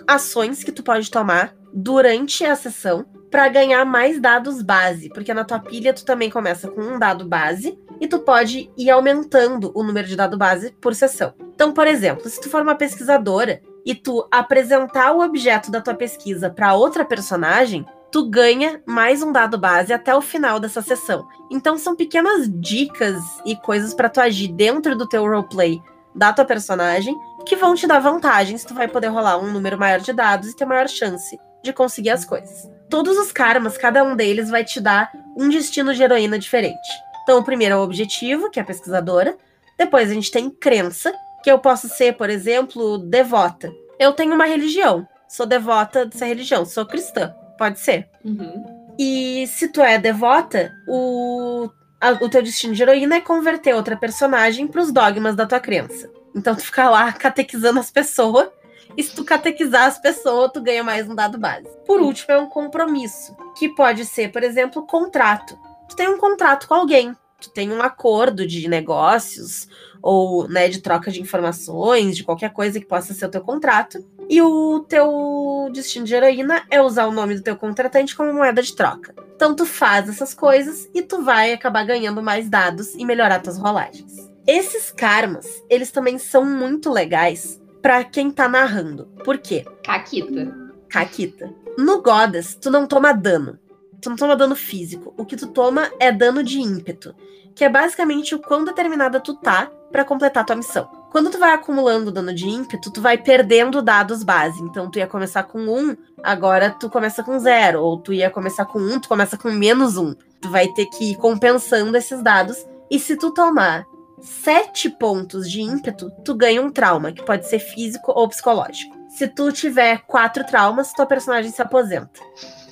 ações 0.08 0.63
que 0.63 0.72
tu 0.72 0.84
pode 0.84 1.10
tomar 1.10 1.56
durante 1.74 2.46
a 2.46 2.55
sessão 2.55 3.05
para 3.29 3.50
ganhar 3.50 3.86
mais 3.86 4.20
dados 4.20 4.62
base, 4.62 5.10
porque 5.10 5.33
na 5.33 5.44
tua 5.44 5.60
pilha 5.60 5.94
tu 5.94 6.05
também 6.05 6.29
começa 6.29 6.70
com 6.70 6.81
um 6.81 7.00
dado 7.00 7.25
base 7.25 7.77
e 8.00 8.07
tu 8.07 8.20
pode 8.20 8.72
ir 8.77 8.90
aumentando 8.90 9.72
o 9.75 9.83
número 9.83 10.07
de 10.07 10.16
dado 10.16 10.38
base 10.38 10.72
por 10.79 10.96
sessão. 10.96 11.33
Então, 11.53 11.74
por 11.74 11.88
exemplo, 11.88 12.29
se 12.29 12.40
tu 12.40 12.50
for 12.50 12.62
uma 12.62 12.75
pesquisadora 12.75 13.62
e 13.86 13.96
tu 13.96 14.27
apresentar 14.31 15.14
o 15.14 15.22
objeto 15.22 15.72
da 15.72 15.81
tua 15.81 15.94
pesquisa 15.94 16.50
para 16.50 16.74
outra 16.74 17.03
personagem, 17.03 17.86
tu 18.12 18.29
ganha 18.29 18.81
mais 18.86 19.22
um 19.22 19.31
dado 19.31 19.57
base 19.57 19.92
até 19.94 20.16
o 20.16 20.22
final 20.22 20.60
dessa 20.60 20.81
sessão. 20.81 21.27
Então 21.51 21.77
são 21.77 21.96
pequenas 21.96 22.50
dicas 22.50 23.22
e 23.46 23.55
coisas 23.55 23.94
para 23.94 24.10
tu 24.10 24.20
agir 24.20 24.50
dentro 24.50 24.96
do 24.96 25.07
teu 25.07 25.24
roleplay 25.24 25.81
da 26.16 26.33
tua 26.33 26.46
personagem 26.46 27.16
que 27.48 27.55
vão 27.55 27.75
te 27.75 27.88
dar 27.88 28.00
vantagens, 28.00 28.64
tu 28.64 28.74
vai 28.74 28.88
poder 28.88 29.07
rolar 29.07 29.38
um 29.38 29.51
número 29.51 29.77
maior 29.77 30.00
de 30.00 30.14
dados 30.14 30.50
e 30.50 30.55
ter 30.55 30.66
maior 30.66 30.88
chance 30.88 31.40
de 31.64 31.74
conseguir 31.74 32.12
as 32.12 32.25
coisas. 32.25 32.70
Todos 32.90 33.18
os 33.18 33.31
karmas, 33.31 33.77
cada 33.77 34.03
um 34.03 34.16
deles 34.16 34.50
vai 34.50 34.64
te 34.64 34.79
dar 34.79 35.12
um 35.36 35.50
destino 35.50 35.94
de 35.94 36.03
heroína 36.03 36.40
diferente. 36.40 36.88
Então, 37.24 37.40
o 37.40 37.44
primeiro 37.44 37.75
é 37.75 37.77
o 37.77 37.81
objetivo, 37.81 38.50
que 38.50 38.60
é 38.60 38.62
a 38.62 38.66
pesquisadora. 38.66 39.36
Depois 39.77 40.10
a 40.10 40.14
gente 40.14 40.31
tem 40.31 40.50
crença, 40.50 41.14
que 41.44 41.51
eu 41.51 41.60
posso 41.60 41.90
ser, 41.90 42.16
por 42.16 42.29
exemplo, 42.29 42.98
devota. 42.98 43.72
Eu 44.00 44.14
tenho 44.14 44.33
uma 44.33 44.46
religião, 44.46 45.07
sou 45.27 45.46
devota 45.46 46.05
dessa 46.05 46.25
religião, 46.25 46.66
sou 46.66 46.86
cristã. 46.86 47.33
Pode 47.57 47.79
ser. 47.79 48.07
Uhum. 48.24 48.94
E 48.98 49.46
se 49.48 49.68
tu 49.68 49.81
é 49.81 49.98
devota, 49.98 50.72
o, 50.88 51.70
a, 52.00 52.12
o 52.12 52.29
teu 52.29 52.42
destino 52.42 52.74
de 52.74 52.81
heroína 52.81 53.16
é 53.16 53.22
converter 53.22 53.74
outra 53.75 53.98
personagem 53.98 54.68
para 54.68 54.81
os 54.81 54.92
dogmas 54.92 55.36
da 55.36 55.46
tua 55.46 55.60
crença. 55.60 56.10
Então 56.36 56.55
tu 56.55 56.64
fica 56.64 56.90
lá 56.90 57.12
catequizando 57.12 57.79
as 57.79 57.92
pessoas. 57.92 58.50
E 58.96 59.03
se 59.03 59.14
tu 59.14 59.24
catequizar 59.24 59.86
as 59.86 60.00
pessoas, 60.00 60.51
tu 60.51 60.62
ganha 60.62 60.83
mais 60.83 61.07
um 61.07 61.14
dado 61.14 61.38
base. 61.38 61.68
Por 61.86 62.01
último, 62.01 62.33
é 62.33 62.38
um 62.38 62.48
compromisso, 62.48 63.36
que 63.57 63.70
pode 63.70 64.05
ser, 64.05 64.31
por 64.31 64.44
exemplo, 64.44 64.88
contrato. 64.88 65.57
Tu 65.88 65.96
tem 65.96 66.07
um 66.07 66.18
contrato 66.18 66.68
com 66.68 66.74
alguém, 66.74 67.16
tu 67.40 67.50
tem 67.51 67.72
um 67.72 67.81
acordo 67.81 68.48
de 68.48 68.68
negócios 68.68 69.68
ou 70.01 70.48
né, 70.48 70.68
de 70.68 70.81
troca 70.81 71.12
de 71.12 71.22
informações, 71.22 72.16
de 72.16 72.24
qualquer 72.24 72.51
coisa 72.51 72.79
que 72.79 72.86
possa 72.86 73.14
ser 73.14 73.25
o 73.25 73.31
teu 73.31 73.42
contrato. 73.42 74.00
E 74.29 74.42
o 74.42 74.81
teu 74.81 75.70
destino 75.72 76.05
de 76.05 76.13
heroína 76.13 76.63
é 76.70 76.81
usar 76.81 77.07
o 77.07 77.11
nome 77.11 77.35
do 77.35 77.42
teu 77.42 77.55
contratante 77.55 78.16
como 78.16 78.33
moeda 78.33 78.61
de 78.61 78.75
troca. 78.75 79.16
Então 79.35 79.55
tu 79.55 79.66
faz 79.66 80.09
essas 80.09 80.33
coisas 80.33 80.90
e 80.94 81.01
tu 81.01 81.24
vai 81.24 81.53
acabar 81.53 81.85
ganhando 81.85 82.22
mais 82.22 82.50
dados 82.50 82.94
e 82.96 83.05
melhorar 83.05 83.40
tuas 83.40 83.57
rolagens. 83.57 84.29
Esses 84.46 84.92
karmas, 84.92 85.63
eles 85.70 85.92
também 85.92 86.18
são 86.18 86.44
muito 86.44 86.92
legais 86.92 87.61
para 87.81 88.03
quem 88.03 88.31
tá 88.31 88.50
narrando. 88.50 89.05
Por 89.24 89.37
quê? 89.37 89.66
Caquita. 89.83 90.53
Caquita. 90.90 91.53
No 91.77 92.01
Godas, 92.01 92.55
tu 92.55 92.72
não 92.72 92.87
toma 92.87 93.13
dano. 93.13 93.59
Tu 94.01 94.09
não 94.09 94.18
toma 94.18 94.35
dano 94.35 94.55
físico. 94.55 95.13
O 95.18 95.25
que 95.25 95.35
tu 95.35 95.48
toma 95.48 95.92
é 96.00 96.11
dano 96.11 96.44
de 96.44 96.59
ímpeto, 96.59 97.16
que 97.55 97.63
é 97.63 97.70
basicamente 97.70 98.35
o 98.35 98.40
quão 98.40 98.66
determinada 98.66 99.20
tu 99.20 99.35
tá 99.35 99.72
para 99.92 100.06
completar 100.06 100.46
tua 100.46 100.56
missão. 100.56 100.90
Quando 101.12 101.32
tu 101.32 101.40
vai 101.40 101.54
acumulando 101.54 102.12
dano 102.12 102.34
de 102.34 102.48
ímpeto, 102.48 102.92
tu 102.92 103.02
vai 103.02 103.18
perdendo 103.18 103.82
dados 103.82 104.24
base. 104.24 104.62
Então 104.62 104.90
tu 104.92 105.00
ia 105.00 105.08
começar 105.08 105.44
com 105.44 105.60
um, 105.60 105.96
agora 106.22 106.70
tu 106.70 106.90
começa 106.90 107.24
com 107.24 107.40
zero. 107.40 107.82
Ou 107.82 107.98
tu 107.98 108.14
ia 108.14 108.30
começar 108.30 108.66
com 108.66 108.80
um, 108.80 109.00
tu 109.00 109.08
começa 109.08 109.38
com 109.38 109.50
menos 109.52 109.98
um. 109.98 110.14
Tu 110.42 110.50
vai 110.50 110.68
ter 110.68 110.86
que 110.88 111.12
ir 111.12 111.16
compensando 111.16 111.96
esses 111.98 112.22
dados. 112.22 112.66
E 112.92 113.00
se 113.00 113.16
tu 113.16 113.32
tomar 113.32 113.86
sete 114.22 114.90
pontos 114.90 115.50
de 115.50 115.62
ímpeto, 115.62 116.12
tu 116.24 116.36
ganha 116.36 116.62
um 116.62 116.70
trauma, 116.70 117.12
que 117.12 117.24
pode 117.24 117.48
ser 117.48 117.60
físico 117.60 118.12
ou 118.16 118.28
psicológico. 118.28 118.96
Se 119.10 119.28
tu 119.28 119.52
tiver 119.52 120.02
quatro 120.06 120.46
traumas, 120.46 120.94
tua 120.94 121.06
personagem 121.06 121.52
se 121.52 121.62
aposenta. 121.62 122.20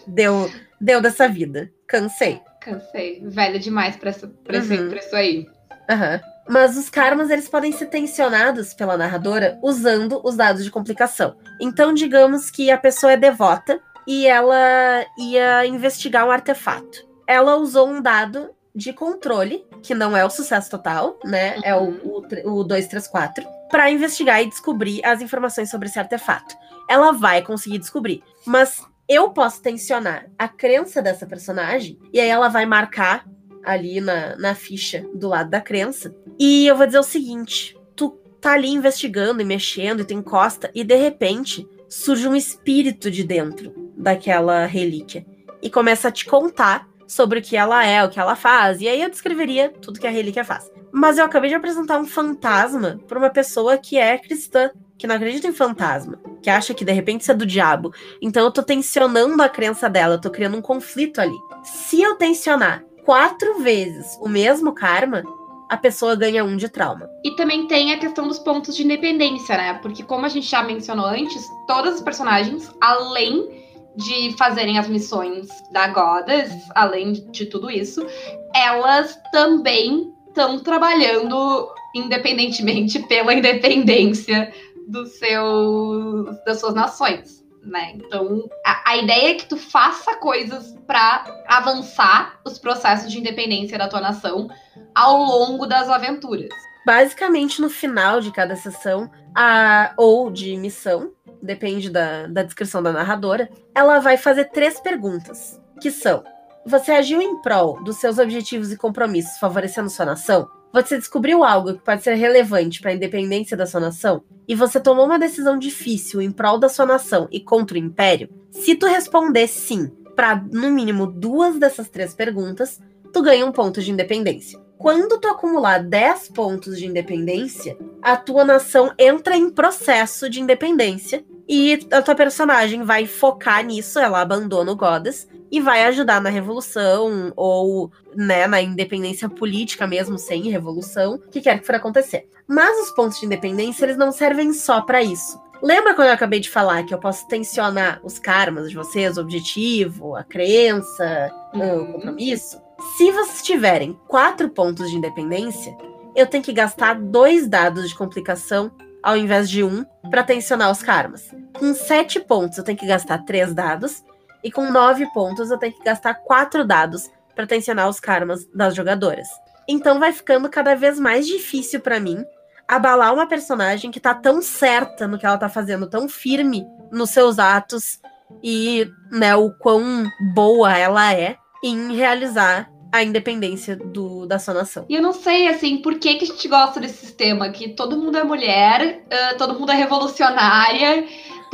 Deu, 0.06 0.52
deu 0.80 1.02
dessa 1.02 1.28
vida. 1.28 1.72
Cansei. 1.88 2.42
Cansei. 2.62 3.22
Velha 3.26 3.60
demais 3.60 3.96
pra, 3.96 4.12
isso, 4.12 4.28
pra, 4.44 4.60
uhum. 4.60 4.94
isso 4.96 5.16
aí. 5.16 5.48
Aham. 5.90 6.14
Uhum. 6.14 6.35
Mas 6.48 6.78
os 6.78 6.90
karmas 6.90 7.30
eles 7.30 7.50
podem 7.50 7.72
ser 7.72 7.88
tensionados 7.88 8.74
pela 8.74 8.98
narradora 8.98 9.58
usando 9.64 10.22
os 10.24 10.36
dados 10.36 10.64
de 10.64 10.72
complicação. 10.72 11.36
Então, 11.60 11.94
digamos 11.94 12.52
que 12.52 12.70
a 12.70 12.78
pessoa 12.78 13.14
é 13.14 13.18
devota 13.18 13.80
e 14.08 14.28
ela 14.28 15.06
ia 15.18 15.66
investigar 15.66 16.28
um 16.28 16.32
artefato. 16.32 17.08
Ela 17.28 17.56
usou 17.56 17.90
um 17.90 18.02
dado 18.02 18.52
de 18.76 18.92
controle, 18.92 19.66
que 19.82 19.96
não 19.96 20.16
é 20.16 20.26
o 20.26 20.30
sucesso 20.30 20.70
total, 20.70 21.18
né? 21.24 21.56
Uhum. 21.56 21.62
É 21.64 21.76
o, 21.76 21.90
o, 22.04 22.60
o 22.60 22.64
234, 22.64 23.46
para 23.70 23.90
investigar 23.90 24.42
e 24.44 24.50
descobrir 24.50 25.04
as 25.04 25.22
informações 25.22 25.70
sobre 25.70 25.88
esse 25.88 25.98
artefato. 25.98 26.56
Ela 26.90 27.12
vai 27.12 27.42
conseguir 27.42 27.80
descobrir. 27.80 28.22
Mas 28.46 28.84
eu 29.08 29.30
posso 29.30 29.62
tensionar 29.62 30.28
a 30.38 30.48
crença 30.48 31.02
dessa 31.02 31.26
personagem, 31.26 31.98
e 32.12 32.20
aí 32.20 32.28
ela 32.28 32.50
vai 32.50 32.66
marcar 32.66 33.26
ali 33.64 34.00
na, 34.02 34.36
na 34.36 34.54
ficha 34.54 35.06
do 35.14 35.30
lado 35.30 35.50
da 35.50 35.62
crença. 35.62 36.14
E 36.40 36.68
eu 36.68 36.76
vou 36.76 36.86
dizer 36.86 37.00
o 37.00 37.04
seguinte: 37.04 37.78
tu 37.96 38.10
tá 38.42 38.54
ali 38.54 38.70
investigando 38.70 39.42
e 39.42 39.46
mexendo, 39.46 40.02
e 40.02 40.06
tu 40.06 40.14
encosta, 40.14 40.70
e 40.74 40.84
de 40.84 40.96
repente 40.96 41.68
surge 41.88 42.28
um 42.28 42.36
espírito 42.36 43.10
de 43.10 43.24
dentro 43.24 43.74
daquela 43.96 44.66
relíquia 44.66 45.26
e 45.62 45.70
começa 45.70 46.10
a 46.10 46.12
te 46.12 46.26
contar 46.26 46.88
sobre 47.08 47.40
o 47.40 47.42
que 47.42 47.56
ela 47.56 47.86
é, 47.86 48.04
o 48.04 48.10
que 48.10 48.20
ela 48.20 48.36
faz. 48.36 48.82
E 48.82 48.88
aí 48.88 49.02
eu 49.02 49.10
descreveria 49.10 49.70
tudo 49.82 50.00
que 50.00 50.08
a 50.08 50.12
relíquia 50.12 50.44
faz. 50.44 50.70
Mas 50.92 51.18
eu 51.18 51.26
acabei 51.26 51.50
de 51.50 51.56
apresentar 51.56 51.98
um 52.00 52.06
fantasma 52.06 53.00
para 53.08 53.18
uma 53.20 53.30
pessoa 53.30 53.78
que 53.78 53.98
é 53.98 54.18
cristã, 54.18 54.72
que 54.98 55.08
não 55.08 55.16
acredita 55.16 55.48
em 55.48 55.54
fantasma, 55.54 56.20
que 56.42 56.50
acha 56.50 56.74
que 56.74 56.86
de 56.86 56.92
repente 56.92 57.22
isso 57.22 57.32
é 57.32 57.36
do 57.36 57.46
diabo. 57.46 57.94
Então 58.22 58.44
eu 58.44 58.52
tô 58.52 58.64
tensionando 58.64 59.42
a 59.42 59.50
crença 59.50 59.90
dela, 59.90 60.16
eu 60.16 60.22
tô 60.22 60.30
criando 60.30 60.58
um 60.58 60.62
conflito 60.62 61.20
ali. 61.20 61.38
Se 61.64 62.02
eu 62.02 62.16
tensionar 62.16 62.84
quatro 63.04 63.60
vezes 63.60 64.18
o 64.22 64.30
mesmo 64.30 64.74
karma, 64.74 65.24
a 65.70 65.78
pessoa 65.78 66.16
ganha 66.16 66.44
um 66.44 66.56
de 66.56 66.70
trauma. 66.70 67.10
E 67.24 67.32
também 67.36 67.68
tem 67.68 67.92
a 67.92 68.00
questão 68.00 68.28
dos 68.28 68.40
pontos 68.40 68.76
de 68.76 68.84
independência, 68.84 69.58
né? 69.58 69.74
Porque, 69.82 70.04
como 70.04 70.26
a 70.26 70.30
gente 70.30 70.48
já 70.48 70.64
mencionou 70.64 71.06
antes, 71.06 71.46
todas 71.68 71.96
as 71.96 72.02
personagens, 72.02 72.72
além 72.82 73.64
de 73.96 74.36
fazerem 74.38 74.78
as 74.78 74.88
missões 74.88 75.48
da 75.72 75.88
Goddess, 75.88 76.52
além 76.76 77.14
de 77.14 77.46
tudo 77.46 77.72
isso, 77.72 78.06
elas 78.54 79.18
também 79.32 80.14
estão 80.28 80.60
trabalhando 80.60 81.70
independentemente 81.96 83.00
pela 83.08 83.34
independência 83.34 84.52
do 84.88 85.06
seu, 85.08 86.26
das 86.46 86.60
suas 86.60 86.74
nações. 86.74 87.45
Né? 87.66 87.94
Então, 87.96 88.48
a, 88.64 88.92
a 88.92 88.98
ideia 88.98 89.32
é 89.32 89.34
que 89.34 89.48
tu 89.48 89.58
faça 89.58 90.16
coisas 90.18 90.76
para 90.86 91.26
avançar 91.48 92.40
os 92.46 92.60
processos 92.60 93.12
de 93.12 93.20
independência 93.20 93.78
da 93.78 93.88
tua 93.88 94.00
nação 94.00 94.48
ao 94.94 95.18
longo 95.18 95.66
das 95.66 95.90
aventuras. 95.90 96.54
Basicamente, 96.86 97.60
no 97.60 97.70
final 97.70 98.22
de 98.22 98.32
cada 98.32 98.56
sessão, 98.56 99.10
a, 99.36 99.94
ou 99.98 100.30
de 100.30 100.56
missão, 100.56 101.12
depende 101.42 101.90
da, 101.90 102.28
da 102.28 102.44
descrição 102.44 102.84
da 102.84 102.94
narradora, 102.94 103.50
ela 103.74 104.00
vai 104.00 104.18
fazer 104.18 104.46
três 104.46 104.80
perguntas, 104.80 105.60
que 105.82 105.90
são: 105.90 106.24
você 106.64 106.92
agiu 106.92 107.20
em 107.22 107.42
prol 107.42 107.84
dos 107.84 107.98
seus 107.98 108.20
objetivos 108.20 108.72
e 108.72 108.78
compromissos 108.78 109.40
favorecendo 109.40 109.90
sua 109.90 110.06
nação? 110.06 110.48
Você 110.76 110.98
descobriu 110.98 111.42
algo 111.42 111.76
que 111.76 111.86
pode 111.86 112.04
ser 112.04 112.16
relevante 112.16 112.82
para 112.82 112.92
a 112.92 112.94
independência 112.94 113.56
da 113.56 113.66
sua 113.66 113.80
nação? 113.80 114.22
E 114.46 114.54
você 114.54 114.78
tomou 114.78 115.06
uma 115.06 115.18
decisão 115.18 115.58
difícil 115.58 116.22
em 116.22 116.30
prol 116.30 116.58
da 116.58 116.68
sua 116.68 116.86
nação 116.86 117.30
e 117.32 117.40
contra 117.40 117.78
o 117.78 117.80
império? 117.80 118.28
Se 118.52 118.76
tu 118.76 118.86
responder 118.86 119.48
sim 119.48 119.90
para 120.18 120.36
no 120.36 120.70
mínimo 120.70 121.08
duas 121.08 121.58
dessas 121.58 121.88
três 121.88 122.14
perguntas, 122.14 122.82
tu 123.14 123.22
ganha 123.22 123.46
um 123.46 123.54
ponto 123.54 123.82
de 123.82 123.90
independência. 123.90 124.60
Quando 124.78 125.18
tu 125.18 125.30
acumular 125.30 125.82
10 125.82 126.32
pontos 126.32 126.78
de 126.78 126.86
independência, 126.86 127.78
a 128.02 128.18
tua 128.18 128.44
nação 128.44 128.94
entra 129.00 129.38
em 129.38 129.50
processo 129.50 130.30
de 130.30 130.42
independência 130.42 131.24
e 131.48 131.88
a 131.90 132.02
tua 132.02 132.16
personagem 132.16 132.84
vai 132.84 133.08
focar 133.08 133.64
nisso, 133.64 133.98
ela 133.98 134.20
abandona 134.20 134.74
o 134.74 134.76
Goddess 134.76 135.26
e 135.56 135.62
vai 135.62 135.86
ajudar 135.86 136.20
na 136.20 136.30
revolução 136.30 137.32
ou 137.34 137.90
né, 138.14 138.46
na 138.46 138.62
independência 138.62 139.30
política 139.30 139.88
mesmo 139.88 140.18
sem 140.18 140.50
revolução, 140.50 141.18
que 141.32 141.40
quer 141.40 141.60
que 141.60 141.66
for 141.66 141.76
acontecer. 141.76 142.28
Mas 142.46 142.78
os 142.84 142.92
pontos 142.92 143.22
de 143.22 143.26
independência 143.26 143.86
eles 143.86 143.96
não 143.96 144.12
servem 144.12 144.52
só 144.52 144.82
para 144.82 145.02
isso. 145.02 145.40
Lembra 145.64 145.94
quando 145.94 146.10
eu 146.10 146.14
acabei 146.14 146.42
de 146.42 146.50
falar 146.50 146.84
que 146.84 146.94
eu 146.94 147.00
posso 147.00 147.26
tensionar 147.30 148.02
os 148.04 148.20
karmas 148.20 148.70
de 148.70 148.76
vocês, 148.76 149.18
o 149.18 149.22
objetivo, 149.22 150.14
a 150.14 150.26
crença, 150.26 151.32
uhum. 151.54 151.84
o 151.84 151.94
compromisso? 151.94 152.62
Se 152.98 153.10
vocês 153.12 153.42
tiverem 153.42 153.98
quatro 154.10 154.50
pontos 154.50 154.90
de 154.90 154.98
independência, 154.98 155.74
eu 156.14 156.28
tenho 156.28 156.44
que 156.44 156.52
gastar 156.52 157.00
dois 157.00 157.48
dados 157.48 157.88
de 157.88 157.96
complicação 157.96 158.70
ao 159.02 159.16
invés 159.16 159.50
de 159.50 159.64
um 159.64 159.86
para 160.10 160.24
tensionar 160.24 160.70
os 160.70 160.84
karmas. 160.84 161.34
Com 161.58 161.74
sete 161.74 162.20
pontos, 162.20 162.58
eu 162.58 162.64
tenho 162.66 162.78
que 162.78 162.86
gastar 162.86 163.20
três 163.20 163.54
dados. 163.54 164.04
E 164.46 164.52
com 164.52 164.72
nove 164.72 165.12
pontos, 165.12 165.50
eu 165.50 165.58
tenho 165.58 165.74
que 165.74 165.84
gastar 165.84 166.14
quatro 166.14 166.64
dados 166.64 167.10
para 167.34 167.48
tensionar 167.48 167.90
os 167.90 168.00
karmas 168.00 168.46
das 168.54 168.76
jogadoras. 168.76 169.28
Então 169.68 170.00
vai 170.00 170.14
ficando 170.14 170.48
cada 170.48 170.76
vez 170.76 171.00
mais 171.00 171.26
difícil 171.26 171.80
para 171.80 172.00
mim 172.00 172.24
abalar 172.68 173.12
uma 173.12 173.28
personagem 173.28 173.90
que 173.90 174.00
tá 174.00 174.14
tão 174.14 174.44
certa 174.44 175.08
no 175.08 175.18
que 175.18 175.26
ela 175.26 175.40
tá 175.40 175.50
fazendo, 175.50 175.90
tão 175.90 176.08
firme 176.08 176.64
nos 176.92 177.10
seus 177.10 177.40
atos 177.40 178.00
e, 178.44 178.88
né, 179.12 179.36
o 179.36 179.52
quão 179.52 180.06
boa 180.36 180.78
ela 180.78 181.12
é 181.12 181.38
em 181.64 181.96
realizar 181.96 182.70
a 182.92 183.04
independência 183.04 183.76
do, 183.76 184.28
da 184.28 184.38
sua 184.38 184.54
nação. 184.54 184.86
E 184.88 184.96
eu 184.96 185.02
não 185.02 185.12
sei, 185.12 185.48
assim, 185.48 185.78
por 185.78 185.96
que, 185.96 186.16
que 186.16 186.24
a 186.24 186.28
gente 186.28 186.48
gosta 186.48 186.80
desse 186.80 187.06
sistema, 187.06 187.50
que 187.50 187.70
todo 187.70 187.98
mundo 187.98 188.18
é 188.18 188.24
mulher, 188.24 189.04
uh, 189.06 189.38
todo 189.40 189.60
mundo 189.60 189.72
é 189.72 189.76
revolucionária, 189.76 191.04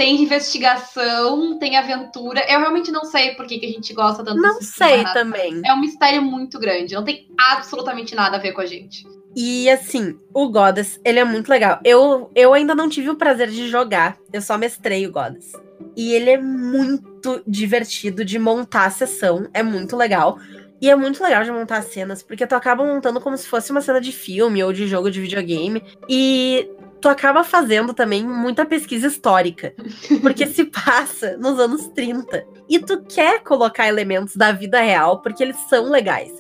tem 0.02 0.24
investigação, 0.24 1.60
tem 1.60 1.78
aventura. 1.78 2.44
Eu 2.50 2.60
realmente 2.60 2.92
não 2.92 3.06
sei 3.06 3.36
por 3.36 3.46
que, 3.46 3.60
que 3.60 3.68
a 3.68 3.70
gente 3.70 3.94
gosta 3.94 4.24
tanto 4.24 4.42
Não 4.42 4.60
sei 4.60 5.04
também. 5.14 5.62
É 5.64 5.72
um 5.72 5.80
mistério 5.80 6.24
muito 6.24 6.58
grande, 6.58 6.96
não 6.96 7.04
tem 7.04 7.28
absolutamente 7.38 8.16
nada 8.16 8.38
a 8.38 8.40
ver 8.40 8.52
com 8.54 8.62
a 8.62 8.66
gente. 8.66 9.06
E 9.36 9.70
assim, 9.70 10.18
o 10.34 10.50
Goddess, 10.50 11.00
ele 11.06 11.20
é 11.20 11.24
muito 11.24 11.50
legal. 11.50 11.80
Eu, 11.86 12.32
eu 12.34 12.52
ainda 12.52 12.74
não 12.74 12.90
tive 12.90 13.12
o 13.12 13.16
prazer 13.16 13.52
de 13.52 13.70
jogar, 13.70 14.18
eu 14.34 14.42
só 14.42 14.58
mestrei 14.58 15.06
o 15.06 15.12
Goddess. 15.12 15.54
E 15.96 16.14
ele 16.14 16.32
é 16.32 16.38
muito 16.42 17.44
divertido 17.46 18.26
de 18.26 18.40
montar 18.40 18.86
a 18.86 18.90
sessão, 18.90 19.48
é 19.54 19.62
muito 19.62 19.96
legal. 19.96 20.40
E 20.82 20.90
é 20.90 20.96
muito 20.96 21.22
legal 21.22 21.44
de 21.44 21.52
montar 21.52 21.84
cenas, 21.84 22.24
porque 22.24 22.48
tu 22.48 22.56
acaba 22.56 22.84
montando 22.84 23.22
como 23.22 23.38
se 23.38 23.48
fosse 23.48 23.72
uma 23.72 23.82
cena 23.82 24.02
de 24.02 24.12
filme 24.12 24.64
ou 24.64 24.74
de 24.74 24.88
jogo 24.88 25.12
de 25.12 25.22
videogame. 25.22 25.84
E 26.10 26.68
tu 27.02 27.10
acaba 27.10 27.44
fazendo 27.44 27.94
também 27.94 28.24
muita 28.24 28.66
pesquisa 28.66 29.08
histórica. 29.08 29.74
Porque 30.22 30.46
se 30.46 30.66
passa 30.70 31.36
nos 31.38 31.60
anos 31.60 31.88
30. 31.90 32.46
E 32.70 32.80
tu 32.80 33.04
quer 33.04 33.42
colocar 33.44 33.88
elementos 33.88 34.36
da 34.36 34.52
vida 34.52 34.80
real, 34.80 35.22
porque 35.22 35.44
eles 35.44 35.58
são 35.68 35.90
legais. 35.90 36.32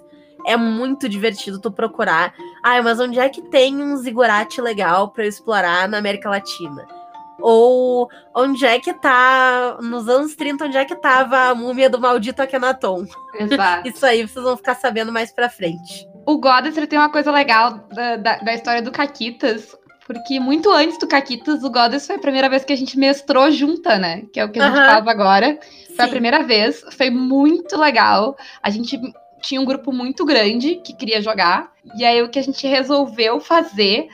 É 0.45 0.55
muito 0.55 1.09
divertido 1.09 1.59
tu 1.59 1.71
procurar. 1.71 2.33
Ah, 2.63 2.81
mas 2.81 2.99
onde 2.99 3.19
é 3.19 3.27
que 3.29 3.41
tem 3.41 3.81
um 3.81 3.97
zigurate 3.97 4.61
legal 4.61 5.09
para 5.09 5.25
eu 5.25 5.29
explorar 5.29 5.87
na 5.89 5.97
América 5.97 6.29
Latina? 6.29 6.87
Ou 7.39 8.07
onde 8.35 8.65
é 8.65 8.79
que 8.79 8.93
tá, 8.93 9.77
nos 9.81 10.07
anos 10.07 10.35
30, 10.35 10.65
onde 10.65 10.77
é 10.77 10.85
que 10.85 10.95
tava 10.95 11.49
a 11.49 11.55
múmia 11.55 11.89
do 11.89 11.99
maldito 11.99 12.41
Akhenaton? 12.41 13.05
Exato. 13.33 13.87
Isso 13.89 14.05
aí 14.05 14.27
vocês 14.27 14.43
vão 14.43 14.55
ficar 14.55 14.75
sabendo 14.75 15.11
mais 15.11 15.31
pra 15.31 15.49
frente. 15.49 16.07
O 16.25 16.39
ele 16.65 16.87
tem 16.87 16.99
uma 16.99 17.09
coisa 17.09 17.31
legal 17.31 17.79
da, 17.91 18.15
da, 18.15 18.37
da, 18.37 18.53
história 18.53 18.81
do 18.81 18.91
Caquitas, 18.91 19.75
porque 20.11 20.39
muito 20.41 20.69
antes 20.69 20.97
do 20.97 21.07
Caquitas, 21.07 21.63
o 21.63 21.69
Goddess 21.69 22.05
foi 22.05 22.17
a 22.17 22.19
primeira 22.19 22.49
vez 22.49 22.65
que 22.65 22.73
a 22.73 22.75
gente 22.75 22.99
mestrou 22.99 23.49
junta, 23.49 23.97
né? 23.97 24.23
Que 24.33 24.41
é 24.41 24.45
o 24.45 24.51
que 24.51 24.59
a 24.59 24.65
gente 24.65 24.77
uhum. 24.77 24.85
faz 24.85 25.07
agora. 25.07 25.57
Foi 25.87 25.95
Sim. 25.95 26.01
a 26.01 26.07
primeira 26.07 26.43
vez, 26.43 26.83
foi 26.91 27.09
muito 27.09 27.77
legal. 27.77 28.35
A 28.61 28.69
gente 28.69 28.99
tinha 29.41 29.61
um 29.61 29.65
grupo 29.65 29.93
muito 29.93 30.25
grande 30.25 30.75
que 30.75 30.93
queria 30.93 31.21
jogar. 31.21 31.71
E 31.95 32.03
aí 32.03 32.21
o 32.21 32.29
que 32.29 32.39
a 32.39 32.43
gente 32.43 32.67
resolveu 32.67 33.39
fazer 33.39 34.09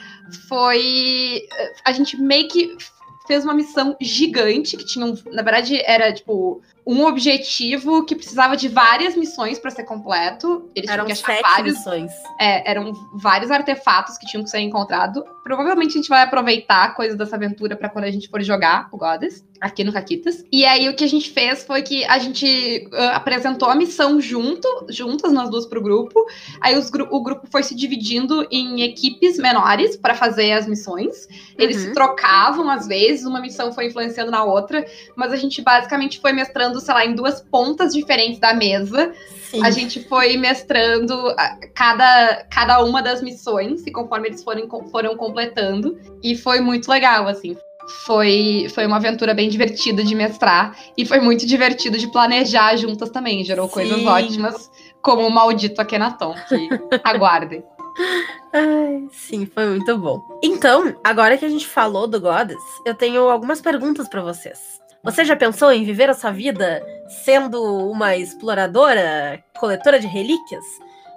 foi. 0.47 1.41
A 1.83 1.91
gente 1.91 2.15
meio 2.15 2.47
que 2.47 2.77
fez 3.25 3.43
uma 3.43 3.53
missão 3.53 3.97
gigante 3.99 4.77
que 4.77 4.85
tinha 4.85 5.05
um, 5.05 5.15
na 5.31 5.41
verdade 5.41 5.81
era 5.83 6.13
tipo 6.13 6.61
um 6.87 7.05
objetivo 7.05 8.05
que 8.05 8.15
precisava 8.15 8.55
de 8.55 8.69
várias 8.69 9.13
missões 9.13 9.59
para 9.59 9.69
ser 9.69 9.83
completo. 9.83 10.71
Eles 10.73 10.89
eram 10.89 11.05
tinham 11.05 11.17
que 11.17 11.31
achar 11.31 11.41
vários, 11.41 11.77
missões. 11.77 12.11
É, 12.39 12.71
eram 12.71 12.93
vários 13.13 13.51
artefatos 13.51 14.17
que 14.17 14.25
tinham 14.25 14.41
que 14.41 14.49
ser 14.49 14.59
encontrados. 14.59 15.21
Provavelmente 15.43 15.91
a 15.91 15.93
gente 15.97 16.07
vai 16.07 16.23
aproveitar 16.23 16.95
coisas 16.95 17.17
dessa 17.17 17.35
aventura 17.35 17.75
para 17.75 17.89
quando 17.89 18.05
a 18.05 18.11
gente 18.11 18.29
for 18.29 18.41
jogar 18.41 18.87
o 18.93 18.97
Goddess 18.97 19.45
aqui 19.59 19.83
no 19.83 19.91
Caquitas. 19.91 20.45
E 20.51 20.65
aí 20.65 20.87
o 20.87 20.95
que 20.95 21.03
a 21.03 21.09
gente 21.09 21.29
fez 21.29 21.63
foi 21.63 21.81
que 21.81 22.05
a 22.05 22.19
gente 22.19 22.87
uh, 22.93 23.15
apresentou 23.15 23.69
a 23.69 23.75
missão 23.75 24.21
junto, 24.21 24.67
juntas 24.89 25.33
nós 25.33 25.49
duas 25.49 25.65
pro 25.65 25.81
grupo. 25.81 26.25
Aí 26.61 26.77
os, 26.77 26.89
o 27.09 27.21
grupo 27.21 27.47
foi 27.51 27.63
se 27.63 27.75
dividindo 27.75 28.47
em 28.49 28.81
equipes 28.83 29.37
menores 29.37 29.97
para 29.97 30.15
fazer 30.15 30.53
as 30.53 30.67
missões. 30.67 31.27
Eles 31.57 31.77
uhum. 31.77 31.83
se 31.83 31.93
trocavam 31.93 32.69
às 32.69 32.87
vezes, 32.87 33.25
uma 33.25 33.41
missão 33.41 33.73
foi 33.73 33.87
influenciando 33.87 34.31
na 34.31 34.43
outra, 34.43 34.85
mas 35.15 35.33
a 35.33 35.35
gente 35.35 35.61
basicamente 35.61 36.19
foi 36.19 36.31
mestrando, 36.31 36.76
sei 36.79 36.93
lá, 36.93 37.05
em 37.05 37.15
duas 37.15 37.41
pontas 37.41 37.93
diferentes 37.93 38.39
da 38.39 38.53
mesa. 38.53 39.13
Sim. 39.49 39.63
A 39.63 39.71
gente 39.71 40.03
foi 40.03 40.35
mestrando 40.37 41.15
cada, 41.73 42.45
cada 42.51 42.83
uma 42.83 43.01
das 43.01 43.21
missões, 43.21 43.85
e 43.85 43.91
conforme 43.91 44.27
eles 44.27 44.43
foram, 44.43 44.67
foram 44.91 45.15
completando. 45.15 45.97
E 46.23 46.35
foi 46.35 46.59
muito 46.59 46.89
legal, 46.89 47.27
assim 47.27 47.55
foi, 48.05 48.67
foi 48.73 48.85
uma 48.85 48.97
aventura 48.97 49.33
bem 49.33 49.49
divertida 49.49 50.03
de 50.03 50.13
mestrar 50.13 50.77
e 50.97 51.05
foi 51.05 51.19
muito 51.19 51.45
divertido 51.45 51.97
de 51.97 52.11
planejar 52.11 52.75
juntas 52.75 53.09
também. 53.09 53.43
Gerou 53.43 53.67
Sim. 53.67 53.73
coisas 53.73 54.05
ótimas, 54.05 54.71
como 55.01 55.25
o 55.25 55.31
maldito 55.31 55.81
Akhenaton, 55.81 56.35
que 56.49 56.69
aguardem. 57.03 57.63
Ai, 58.53 59.07
sim, 59.11 59.45
foi 59.45 59.65
muito 59.69 59.97
bom. 59.97 60.21
Então, 60.43 60.95
agora 61.03 61.37
que 61.37 61.45
a 61.45 61.49
gente 61.49 61.67
falou 61.67 62.07
do 62.07 62.19
Goddess, 62.19 62.61
eu 62.85 62.93
tenho 62.93 63.29
algumas 63.29 63.61
perguntas 63.61 64.07
para 64.07 64.21
vocês. 64.21 64.59
Você 65.03 65.23
já 65.23 65.35
pensou 65.35 65.71
em 65.71 65.83
viver 65.83 66.09
a 66.09 66.13
sua 66.13 66.31
vida 66.31 66.85
sendo 67.23 67.61
uma 67.89 68.15
exploradora, 68.15 69.43
coletora 69.59 69.99
de 69.99 70.07
relíquias? 70.07 70.65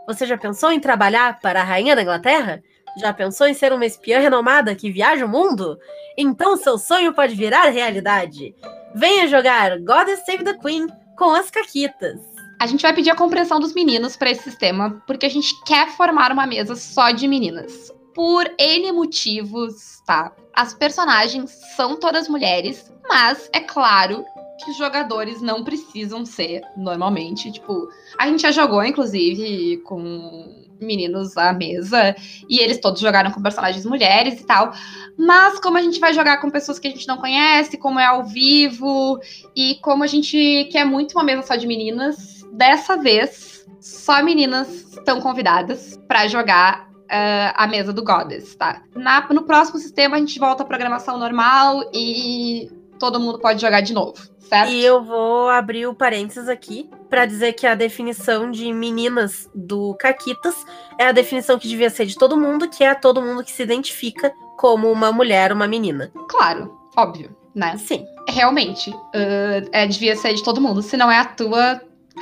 Você 0.07 0.27
já 0.27 0.37
pensou 0.37 0.71
em 0.71 0.81
trabalhar 0.81 1.41
para 1.41 1.61
a 1.61 1.65
rainha 1.65 1.97
da 1.97 2.03
Inglaterra? 2.03 2.63
Já 2.99 3.13
pensou 3.13 3.47
em 3.47 3.55
ser 3.55 3.73
uma 3.73 3.87
espiã 3.87 4.19
renomada 4.19 4.75
que 4.75 4.91
viaja 4.91 5.25
o 5.25 5.29
mundo? 5.29 5.79
Então 6.17 6.57
seu 6.57 6.77
sonho 6.77 7.15
pode 7.15 7.35
virar 7.35 7.71
realidade. 7.71 8.55
Venha 8.95 9.29
jogar 9.29 9.79
Goddess 9.79 10.25
Save 10.27 10.45
the 10.45 10.55
Queen 10.55 10.87
com 11.17 11.31
as 11.31 11.51
Caquitas. 11.51 12.21
A 12.61 12.67
gente 12.67 12.83
vai 12.83 12.93
pedir 12.93 13.11
a 13.11 13.17
compreensão 13.17 13.59
dos 13.59 13.73
meninos 13.73 14.17
para 14.17 14.31
esse 14.31 14.43
sistema, 14.43 15.03
porque 15.07 15.25
a 15.25 15.31
gente 15.31 15.59
quer 15.65 15.89
formar 15.93 16.31
uma 16.31 16.47
mesa 16.47 16.77
só 16.77 17.11
de 17.11 17.27
meninas. 17.27 17.91
Por 18.15 18.51
N 18.59 18.93
motivos, 18.93 20.03
tá? 20.05 20.33
As 20.55 20.75
personagens 20.75 21.51
são 21.75 21.97
todas 21.97 22.29
mulheres, 22.29 22.93
mas 23.11 23.51
é 23.53 23.59
claro 23.59 24.25
que 24.65 24.71
os 24.71 24.77
jogadores 24.77 25.43
não 25.43 25.65
precisam 25.65 26.25
ser 26.25 26.63
normalmente. 26.77 27.51
Tipo, 27.51 27.89
a 28.17 28.27
gente 28.29 28.43
já 28.43 28.53
jogou, 28.53 28.85
inclusive, 28.85 29.79
com 29.79 30.69
meninos 30.81 31.37
à 31.37 31.53
mesa, 31.53 32.15
e 32.49 32.59
eles 32.59 32.79
todos 32.79 33.01
jogaram 33.01 33.33
com 33.33 33.43
personagens 33.43 33.85
mulheres 33.85 34.41
e 34.41 34.47
tal. 34.47 34.73
Mas 35.19 35.59
como 35.59 35.77
a 35.77 35.83
gente 35.83 35.99
vai 35.99 36.15
jogar 36.15 36.39
com 36.39 36.51
pessoas 36.51 36.79
que 36.79 36.87
a 36.87 36.91
gente 36.91 37.09
não 37.09 37.19
conhece, 37.19 37.77
como 37.77 37.99
é 37.99 38.07
ao 38.07 38.25
vivo, 38.25 39.19
e 39.57 39.75
como 39.83 40.05
a 40.05 40.07
gente 40.07 40.69
quer 40.71 40.85
muito 40.85 41.13
uma 41.13 41.25
mesa 41.25 41.43
só 41.43 41.57
de 41.57 41.67
meninas, 41.67 42.47
dessa 42.53 42.97
vez 42.97 43.67
só 43.81 44.23
meninas 44.23 44.69
estão 44.93 45.21
convidadas 45.21 45.99
para 46.07 46.29
jogar 46.29 46.91
uh, 47.11 47.53
a 47.55 47.67
mesa 47.67 47.93
do 47.93 48.05
Goddess, 48.05 48.55
tá? 48.55 48.83
Na, 48.95 49.27
no 49.31 49.43
próximo 49.43 49.79
sistema 49.79 50.17
a 50.17 50.19
gente 50.19 50.39
volta 50.39 50.63
à 50.63 50.67
programação 50.67 51.19
normal 51.19 51.91
e 51.93 52.71
todo 53.01 53.19
mundo 53.19 53.39
pode 53.39 53.61
jogar 53.61 53.81
de 53.81 53.95
novo, 53.95 54.15
certo? 54.39 54.71
E 54.71 54.85
eu 54.85 55.03
vou 55.03 55.49
abrir 55.49 55.87
o 55.87 55.95
parênteses 55.95 56.49
aqui 56.49 56.89
para 57.09 57.25
dizer 57.25 57.55
que 57.55 57.67
a 57.67 57.75
definição 57.75 58.51
de 58.51 58.73
meninas 58.73 59.49
do 59.55 59.95
Caquitas 59.95 60.55
é 60.99 61.07
a 61.07 61.13
definição 61.13 61.59
que 61.59 61.67
devia 61.67 61.89
ser 61.91 62.07
de 62.07 62.17
todo 62.17 62.37
mundo, 62.37 62.69
que 62.69 62.85
é 62.85 62.95
todo 62.95 63.23
mundo 63.23 63.43
que 63.43 63.51
se 63.51 63.63
identifica 63.63 64.33
como 64.57 64.93
uma 64.93 65.11
mulher, 65.11 65.51
uma 65.51 65.67
menina. 65.67 66.13
Claro, 66.29 66.79
óbvio, 66.97 67.35
né? 67.55 67.77
Sim. 67.79 68.05
Realmente, 68.29 68.91
uh, 68.91 69.69
é, 69.73 69.87
devia 69.87 70.15
ser 70.15 70.35
de 70.35 70.45
todo 70.45 70.61
mundo. 70.61 70.83
Se 70.83 70.97
não 70.97 71.11
é 71.11 71.19
a 71.19 71.25
tua, 71.25 71.81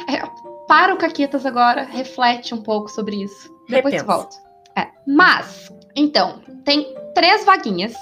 é, 0.09 0.23
para 0.69 0.95
o 0.95 0.97
Caquitas 0.97 1.45
agora, 1.45 1.83
reflete 1.83 2.55
um 2.55 2.63
pouco 2.63 2.89
sobre 2.89 3.23
isso. 3.25 3.53
Depois 3.69 3.93
Repensa. 3.93 4.05
volta. 4.05 4.37
É. 4.77 4.87
Mas, 5.07 5.73
então, 5.97 6.41
tem 6.65 6.95
três 7.15 7.45
vaguinhas, 7.45 7.95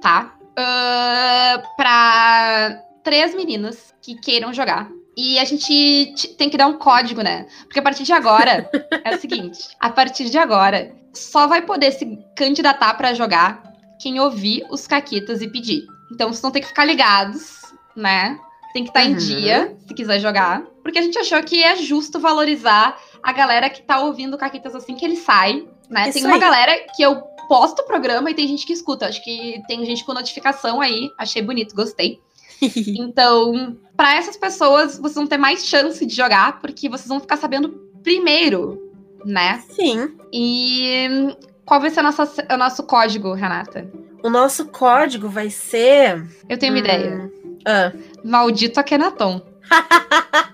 tá? 0.00 0.34
Uh, 0.52 1.62
pra 1.76 2.78
três 3.02 3.34
meninas 3.34 3.94
que 4.02 4.14
queiram 4.16 4.52
jogar. 4.52 4.88
E 5.16 5.38
a 5.38 5.44
gente 5.44 6.14
tem 6.38 6.48
que 6.48 6.56
dar 6.56 6.66
um 6.66 6.78
código, 6.78 7.22
né? 7.22 7.46
Porque 7.64 7.78
a 7.78 7.82
partir 7.82 8.02
de 8.04 8.12
agora, 8.12 8.68
é 9.04 9.14
o 9.14 9.20
seguinte: 9.20 9.58
a 9.80 9.90
partir 9.90 10.30
de 10.30 10.38
agora, 10.38 10.94
só 11.12 11.46
vai 11.46 11.62
poder 11.62 11.92
se 11.92 12.18
candidatar 12.36 12.94
pra 12.94 13.12
jogar 13.14 13.62
quem 14.00 14.18
ouvir 14.20 14.64
os 14.70 14.86
caquitas 14.86 15.42
e 15.42 15.48
pedir. 15.48 15.84
Então 16.12 16.28
vocês 16.28 16.40
vão 16.42 16.50
ter 16.50 16.60
que 16.60 16.66
ficar 16.68 16.84
ligados, 16.84 17.60
né? 17.96 18.38
Tem 18.72 18.84
que 18.84 18.90
estar 18.90 19.04
em 19.04 19.12
Uhum. 19.12 19.18
dia, 19.18 19.76
se 19.86 19.94
quiser 19.94 20.18
jogar. 20.18 20.62
Porque 20.82 20.98
a 20.98 21.02
gente 21.02 21.18
achou 21.18 21.42
que 21.42 21.62
é 21.62 21.76
justo 21.76 22.18
valorizar 22.18 22.98
a 23.22 23.32
galera 23.32 23.68
que 23.68 23.82
tá 23.82 24.00
ouvindo 24.00 24.36
caquitas 24.38 24.74
assim 24.74 24.94
que 24.96 25.04
ele 25.04 25.16
sai, 25.16 25.66
né? 25.90 26.04
Isso 26.08 26.14
tem 26.14 26.24
uma 26.24 26.34
aí. 26.34 26.40
galera 26.40 26.72
que 26.96 27.02
eu 27.02 27.22
posto 27.48 27.80
o 27.82 27.86
programa 27.86 28.30
e 28.30 28.34
tem 28.34 28.46
gente 28.48 28.66
que 28.66 28.72
escuta. 28.72 29.06
Acho 29.06 29.22
que 29.22 29.62
tem 29.66 29.84
gente 29.84 30.04
com 30.04 30.12
notificação 30.14 30.80
aí. 30.80 31.10
Achei 31.18 31.42
bonito, 31.42 31.74
gostei. 31.74 32.20
Então, 32.86 33.76
para 33.96 34.14
essas 34.14 34.36
pessoas, 34.36 34.96
vocês 34.96 35.14
vão 35.16 35.26
ter 35.26 35.36
mais 35.36 35.66
chance 35.66 36.04
de 36.06 36.14
jogar, 36.14 36.60
porque 36.60 36.88
vocês 36.88 37.08
vão 37.08 37.18
ficar 37.20 37.36
sabendo 37.36 37.70
primeiro, 38.04 38.80
né? 39.24 39.60
Sim. 39.70 40.12
E 40.32 41.34
qual 41.66 41.80
vai 41.80 41.90
ser 41.90 42.00
a 42.00 42.02
nossa, 42.04 42.46
o 42.52 42.56
nosso 42.56 42.82
código, 42.84 43.32
Renata? 43.34 43.90
O 44.22 44.30
nosso 44.30 44.66
código 44.66 45.28
vai 45.28 45.50
ser. 45.50 46.24
Eu 46.48 46.56
tenho 46.56 46.72
uma 46.72 46.78
Hum. 46.80 46.84
ideia. 46.84 47.32
Ah. 47.66 47.92
Maldito 48.24 48.78
Akenaton. 48.78 49.42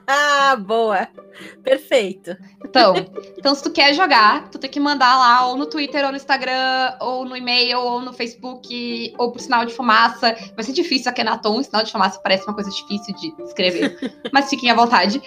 Boa. 0.60 1.08
Perfeito. 1.62 2.36
Então, 2.64 2.94
então, 3.36 3.54
se 3.54 3.62
tu 3.62 3.70
quer 3.70 3.92
jogar, 3.94 4.48
tu 4.48 4.58
tem 4.58 4.70
que 4.70 4.80
mandar 4.80 5.16
lá 5.18 5.46
ou 5.46 5.56
no 5.56 5.66
Twitter, 5.66 6.04
ou 6.04 6.10
no 6.10 6.16
Instagram, 6.16 6.96
ou 7.00 7.24
no 7.24 7.36
e-mail, 7.36 7.78
ou 7.78 8.00
no 8.00 8.12
Facebook, 8.12 9.14
ou 9.18 9.30
por 9.30 9.40
sinal 9.40 9.64
de 9.64 9.72
fumaça. 9.72 10.34
Vai 10.54 10.64
ser 10.64 10.72
difícil 10.72 11.10
Akenaton, 11.10 11.62
sinal 11.62 11.82
de 11.82 11.92
fumaça 11.92 12.20
parece 12.20 12.44
uma 12.46 12.54
coisa 12.54 12.70
difícil 12.70 13.14
de 13.14 13.34
escrever. 13.42 13.96
mas 14.32 14.48
fiquem 14.48 14.70
à 14.70 14.74
vontade. 14.74 15.22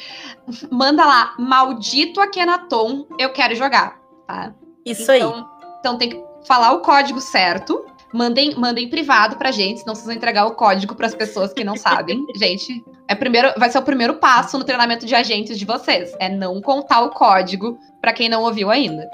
Manda 0.71 1.05
lá, 1.05 1.35
maldito 1.37 2.19
Akenaton, 2.19 3.05
eu 3.19 3.31
quero 3.31 3.55
jogar, 3.55 3.99
tá? 4.27 4.53
Isso 4.85 5.11
aí. 5.11 5.19
Então, 5.19 5.49
então 5.79 5.97
tem 5.97 6.09
que 6.09 6.23
falar 6.47 6.73
o 6.73 6.81
código 6.81 7.21
certo. 7.21 7.85
Mandem, 8.13 8.55
mandem 8.55 8.89
privado 8.89 9.37
pra 9.37 9.51
gente, 9.51 9.79
senão 9.79 9.95
vocês 9.95 10.05
vão 10.05 10.15
entregar 10.15 10.45
o 10.45 10.55
código 10.55 10.95
pras 10.95 11.15
pessoas 11.15 11.53
que 11.53 11.63
não 11.63 11.77
sabem. 11.77 12.25
gente, 12.35 12.83
é 13.11 13.15
primeiro, 13.15 13.53
vai 13.57 13.69
ser 13.69 13.77
o 13.77 13.83
primeiro 13.83 14.15
passo 14.15 14.57
no 14.57 14.63
treinamento 14.63 15.05
de 15.05 15.13
agentes 15.13 15.59
de 15.59 15.65
vocês. 15.65 16.15
É 16.17 16.29
não 16.29 16.61
contar 16.61 17.01
o 17.01 17.09
código 17.09 17.77
pra 17.99 18.13
quem 18.13 18.29
não 18.29 18.41
ouviu 18.43 18.71
ainda. 18.71 19.09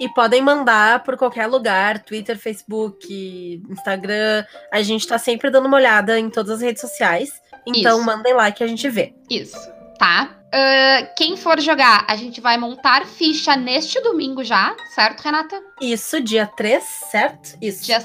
E 0.00 0.08
podem 0.08 0.40
mandar 0.40 1.02
por 1.04 1.18
qualquer 1.18 1.46
lugar, 1.46 1.98
Twitter, 2.02 2.38
Facebook, 2.38 3.62
Instagram. 3.68 4.44
A 4.72 4.82
gente 4.82 5.06
tá 5.06 5.18
sempre 5.18 5.50
dando 5.50 5.66
uma 5.66 5.76
olhada 5.76 6.18
em 6.18 6.30
todas 6.30 6.52
as 6.52 6.60
redes 6.62 6.80
sociais. 6.80 7.30
Então 7.66 7.98
Isso. 7.98 8.06
mandem 8.06 8.32
lá 8.32 8.50
que 8.50 8.64
a 8.64 8.66
gente 8.66 8.88
vê. 8.88 9.14
Isso, 9.30 9.56
tá? 9.98 10.42
Ah, 10.50 11.06
quem 11.16 11.36
for 11.36 11.60
jogar, 11.60 12.04
a 12.08 12.16
gente 12.16 12.40
vai 12.40 12.56
montar 12.56 13.06
ficha 13.06 13.54
neste 13.54 14.00
domingo 14.00 14.42
já, 14.42 14.74
certo, 14.94 15.20
Renata? 15.20 15.60
Isso, 15.80 16.20
dia 16.20 16.46
3, 16.46 16.82
certo? 17.10 17.56
Isso. 17.60 17.84
Dia, 17.84 18.02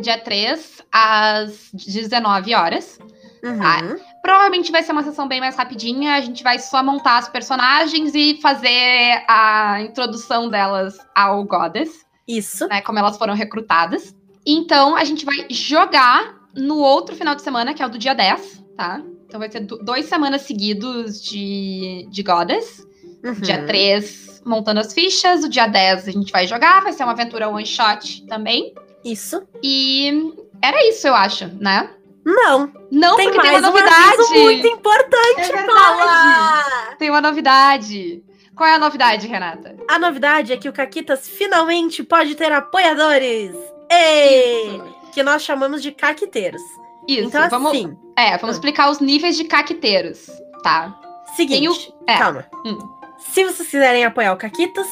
dia 0.00 0.18
3, 0.18 0.82
às 0.92 1.70
19 1.72 2.54
horas. 2.54 2.98
Uhum. 3.42 3.62
Ah, 3.62 3.96
Provavelmente 4.22 4.72
vai 4.72 4.82
ser 4.82 4.92
uma 4.92 5.02
sessão 5.02 5.28
bem 5.28 5.40
mais 5.40 5.56
rapidinha. 5.56 6.14
A 6.14 6.20
gente 6.20 6.42
vai 6.42 6.58
só 6.58 6.82
montar 6.82 7.18
as 7.18 7.28
personagens 7.28 8.14
e 8.14 8.38
fazer 8.40 9.24
a 9.28 9.80
introdução 9.82 10.48
delas 10.48 10.98
ao 11.14 11.44
Goddess, 11.44 12.04
Isso. 12.26 12.66
né? 12.68 12.80
Como 12.80 12.98
elas 12.98 13.16
foram 13.16 13.34
recrutadas. 13.34 14.14
Então 14.46 14.96
a 14.96 15.04
gente 15.04 15.24
vai 15.24 15.46
jogar 15.50 16.36
no 16.54 16.78
outro 16.78 17.14
final 17.14 17.34
de 17.34 17.42
semana, 17.42 17.74
que 17.74 17.82
é 17.82 17.86
o 17.86 17.90
do 17.90 17.98
dia 17.98 18.14
10, 18.14 18.64
tá? 18.76 19.02
Então 19.26 19.38
vai 19.38 19.50
ser 19.50 19.60
dois 19.60 20.06
semanas 20.06 20.42
seguidos 20.42 21.22
de, 21.22 22.08
de 22.10 22.22
Goddess. 22.22 22.86
Uhum. 23.22 23.34
Dia 23.34 23.66
3, 23.66 24.42
montando 24.46 24.80
as 24.80 24.92
fichas. 24.94 25.44
O 25.44 25.48
dia 25.48 25.66
10 25.66 26.08
a 26.08 26.10
gente 26.10 26.32
vai 26.32 26.46
jogar. 26.46 26.82
Vai 26.82 26.92
ser 26.92 27.02
uma 27.02 27.12
aventura 27.12 27.48
one 27.48 27.66
shot 27.66 28.24
também. 28.26 28.72
Isso. 29.04 29.42
E 29.62 30.32
era 30.62 30.88
isso, 30.88 31.06
eu 31.06 31.14
acho, 31.14 31.46
né? 31.60 31.90
Não. 32.24 32.72
Não, 32.90 33.16
tem 33.16 33.30
porque 33.30 33.38
mais 33.38 33.50
tem 33.50 33.58
uma 33.58 33.68
um 33.68 33.72
novidade. 33.72 34.14
aviso 34.14 34.34
muito 34.34 34.66
importante, 34.66 35.40
É. 35.52 35.62
Paula! 35.66 36.64
Tem 36.98 37.10
uma 37.10 37.20
novidade. 37.20 38.22
Qual 38.54 38.68
é 38.68 38.74
a 38.74 38.78
novidade, 38.78 39.26
Renata? 39.26 39.76
A 39.88 39.98
novidade 39.98 40.52
é 40.52 40.56
que 40.56 40.68
o 40.68 40.72
Caquitas 40.72 41.28
finalmente 41.28 42.02
pode 42.02 42.34
ter 42.34 42.50
apoiadores. 42.52 43.54
Ei! 43.90 44.68
Isso. 44.76 44.94
Que 45.12 45.22
nós 45.22 45.42
chamamos 45.42 45.80
de 45.82 45.92
caquiteiros. 45.92 46.60
Isso. 47.08 47.28
então, 47.28 47.48
vamos, 47.48 47.70
assim, 47.72 47.96
é, 48.16 48.36
vamos 48.36 48.56
explicar 48.56 48.90
os 48.90 49.00
níveis 49.00 49.36
de 49.36 49.44
caquiteiros, 49.44 50.28
tá? 50.62 50.94
seguinte. 51.34 51.68
O- 51.68 52.04
é. 52.10 52.18
Calma. 52.18 52.46
Hum. 52.66 52.78
Se 53.18 53.44
vocês 53.44 53.68
quiserem 53.68 54.04
apoiar 54.04 54.32
o 54.32 54.36
Caquitas, 54.36 54.86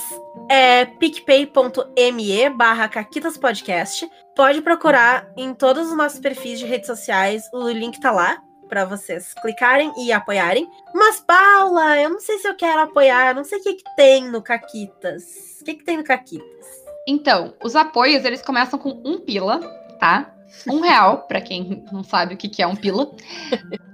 é 0.49 0.85
picpay.me 0.85 2.51
barra 2.51 2.89
Caquitas 2.89 3.37
Podcast. 3.37 4.09
Pode 4.35 4.63
procurar 4.63 5.31
em 5.37 5.55
todos 5.55 5.89
os 5.89 5.97
nossos 5.97 6.21
perfis 6.21 6.59
de 6.59 6.67
redes 6.67 6.87
sociais. 6.87 7.49
O 7.53 7.69
link 7.69 8.01
tá 8.01 8.11
lá 8.11 8.43
para 8.69 8.85
vocês 8.85 9.33
clicarem 9.35 9.93
e 9.99 10.13
apoiarem. 10.13 10.69
Mas, 10.95 11.21
Paula, 11.21 11.99
eu 12.01 12.11
não 12.11 12.21
sei 12.21 12.39
se 12.39 12.49
eu 12.49 12.55
quero 12.55 12.81
apoiar. 12.81 13.35
Não 13.35 13.45
sei 13.45 13.59
o 13.59 13.63
que, 13.63 13.75
que 13.75 13.97
tem 13.97 14.29
no 14.31 14.43
Caquitas. 14.43 15.59
O 15.61 15.65
que, 15.65 15.75
que 15.75 15.85
tem 15.85 15.97
no 15.97 16.05
Caquitas? 16.05 16.67
Então, 17.07 17.55
os 17.63 17.77
apoios, 17.77 18.25
eles 18.25 18.43
começam 18.43 18.79
com 18.79 19.01
um 19.05 19.21
pila, 19.21 19.61
tá? 19.99 20.33
Um 20.69 20.81
real, 20.81 21.23
pra 21.29 21.41
quem 21.41 21.85
não 21.93 22.03
sabe 22.03 22.35
o 22.35 22.37
que 22.37 22.49
que 22.49 22.63
é 22.63 22.67
um 22.67 22.77
pila. 22.77 23.11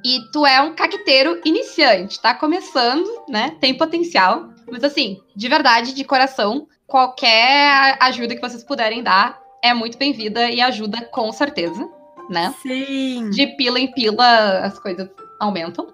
E 0.04 0.20
tu 0.32 0.46
é 0.46 0.60
um 0.60 0.74
caqueteiro 0.74 1.40
iniciante, 1.44 2.20
tá 2.20 2.34
começando, 2.34 3.08
né? 3.28 3.56
Tem 3.60 3.76
potencial. 3.76 4.51
Mas 4.72 4.82
assim, 4.82 5.20
de 5.36 5.48
verdade, 5.48 5.94
de 5.94 6.02
coração, 6.02 6.66
qualquer 6.86 7.98
ajuda 8.00 8.34
que 8.34 8.40
vocês 8.40 8.64
puderem 8.64 9.02
dar 9.02 9.38
é 9.62 9.74
muito 9.74 9.98
bem-vinda 9.98 10.50
e 10.50 10.62
ajuda 10.62 11.02
com 11.12 11.30
certeza, 11.30 11.86
né? 12.30 12.54
Sim. 12.62 13.28
De 13.28 13.48
pila 13.48 13.78
em 13.78 13.92
pila 13.92 14.60
as 14.60 14.78
coisas 14.78 15.10
aumentam. 15.38 15.88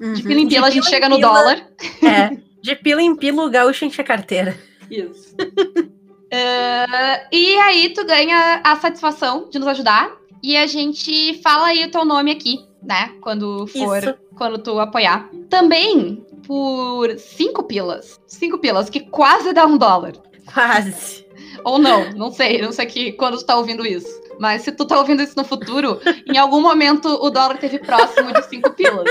Uhum. 0.00 0.14
De 0.14 0.22
pila 0.22 0.40
em 0.40 0.48
pila 0.48 0.66
a 0.68 0.70
gente 0.70 0.84
pila 0.84 0.94
chega 0.94 1.08
no 1.10 1.16
pila- 1.16 1.28
dólar. 1.28 1.66
É. 2.02 2.38
De 2.62 2.74
pila 2.74 3.02
em 3.02 3.14
pila 3.14 3.44
o 3.44 3.50
gaúcho 3.50 3.84
enche 3.84 4.00
a 4.00 4.04
carteira. 4.04 4.58
Isso. 4.90 5.36
Eh, 6.34 7.26
e 7.30 7.56
aí 7.56 7.90
tu 7.90 8.06
ganha 8.06 8.62
a 8.64 8.74
satisfação 8.76 9.50
de 9.50 9.58
nos 9.58 9.68
ajudar. 9.68 10.10
E 10.42 10.56
a 10.56 10.66
gente 10.66 11.34
fala 11.42 11.66
aí 11.66 11.84
o 11.84 11.90
teu 11.90 12.06
nome 12.06 12.30
aqui, 12.30 12.66
né? 12.82 13.12
Quando 13.20 13.66
for, 13.66 13.98
Isso. 13.98 14.14
quando 14.36 14.58
tu 14.58 14.78
apoiar. 14.78 15.28
Também 15.48 16.24
por 16.46 17.16
cinco 17.18 17.62
pilas. 17.64 18.20
Cinco 18.26 18.58
pilas, 18.58 18.90
que 18.90 19.00
quase 19.00 19.52
dá 19.52 19.66
um 19.66 19.78
dólar. 19.78 20.12
Quase. 20.52 21.24
Ou 21.64 21.78
não, 21.78 22.10
não 22.12 22.32
sei, 22.32 22.60
não 22.60 22.72
sei 22.72 22.86
que 22.86 23.12
quando 23.12 23.38
tu 23.38 23.44
tá 23.44 23.56
ouvindo 23.56 23.86
isso. 23.86 24.20
Mas 24.38 24.62
se 24.62 24.72
tu 24.72 24.84
tá 24.84 24.98
ouvindo 24.98 25.22
isso 25.22 25.36
no 25.36 25.44
futuro, 25.44 26.00
em 26.26 26.36
algum 26.36 26.60
momento 26.60 27.08
o 27.08 27.30
dólar 27.30 27.58
teve 27.58 27.78
próximo 27.78 28.32
de 28.32 28.44
5 28.46 28.70
pilas. 28.70 29.08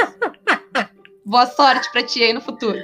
Boa 1.26 1.46
sorte 1.46 1.90
pra 1.92 2.04
ti 2.04 2.22
aí 2.22 2.34
no 2.34 2.42
futuro. 2.42 2.80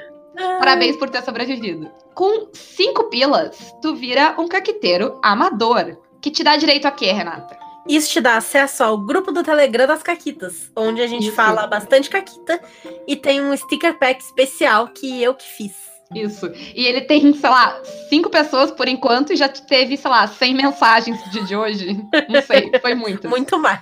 Parabéns 0.60 0.96
por 0.96 1.10
ter 1.10 1.24
sobrevivido. 1.24 1.92
Com 2.14 2.48
5 2.54 3.10
pilas, 3.10 3.74
tu 3.82 3.96
vira 3.96 4.36
um 4.40 4.48
caqueteiro 4.48 5.20
amador. 5.24 5.98
Que 6.22 6.32
te 6.32 6.44
dá 6.44 6.56
direito 6.56 6.86
a 6.86 6.92
quê, 6.92 7.12
Renata? 7.12 7.58
Isso 7.88 8.12
te 8.12 8.22
dá 8.22 8.38
acesso 8.38 8.84
ao 8.84 8.98
grupo 8.98 9.32
do 9.32 9.44
Telegram 9.44 9.88
das 9.88 10.04
Caquitas, 10.04 10.72
onde 10.76 11.02
a 11.02 11.08
gente 11.08 11.28
Isso. 11.28 11.36
fala 11.36 11.66
bastante 11.68 12.10
Caquita 12.10 12.60
e 13.08 13.16
tem 13.16 13.42
um 13.42 13.56
sticker 13.56 13.98
pack 13.98 14.22
especial 14.22 14.90
que 14.90 15.22
eu 15.22 15.34
que 15.34 15.48
fiz. 15.48 15.88
Isso. 16.14 16.48
E 16.76 16.86
ele 16.86 17.02
tem, 17.02 17.34
sei 17.34 17.50
lá, 17.50 17.82
cinco 18.10 18.30
pessoas 18.30 18.72
por 18.72 18.88
enquanto 18.88 19.34
e 19.34 19.36
já 19.36 19.50
teve, 19.50 19.98
sei 19.98 20.10
lá, 20.10 20.28
100 20.28 20.54
mensagens 20.54 21.32
dia 21.32 21.44
de 21.44 21.56
hoje. 21.56 22.02
Não 22.30 22.42
sei, 22.42 22.72
foi 22.82 22.96
muito. 22.96 23.28
Muito 23.30 23.60
mais. 23.60 23.82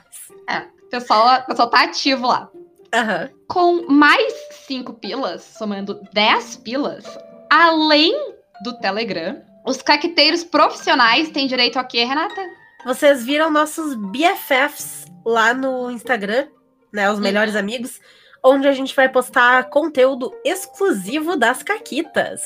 O 0.85 0.89
pessoal, 0.89 1.41
o 1.41 1.45
pessoal 1.45 1.69
tá 1.69 1.83
ativo 1.83 2.27
lá. 2.27 2.49
Aham. 2.93 3.29
Com 3.47 3.85
mais 3.91 4.33
5 4.67 4.93
pilas, 4.93 5.43
somando 5.43 5.99
10 6.13 6.57
pilas, 6.57 7.05
além 7.49 8.13
do 8.63 8.77
Telegram, 8.79 9.41
os 9.65 9.81
caqueteiros 9.81 10.43
profissionais 10.43 11.29
têm 11.29 11.47
direito 11.47 11.77
a 11.77 11.83
quê, 11.83 12.05
Renata? 12.05 12.41
Vocês 12.85 13.25
viram 13.25 13.49
nossos 13.51 13.95
BFFs 13.95 15.05
lá 15.25 15.53
no 15.53 15.89
Instagram, 15.89 16.47
né? 16.93 17.09
Os 17.11 17.19
melhores 17.19 17.55
amigos, 17.55 17.99
onde 18.43 18.67
a 18.67 18.71
gente 18.71 18.95
vai 18.95 19.09
postar 19.09 19.69
conteúdo 19.69 20.31
exclusivo 20.45 21.35
das 21.35 21.63
Caquitas. 21.63 22.41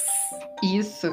Isso. 0.63 1.07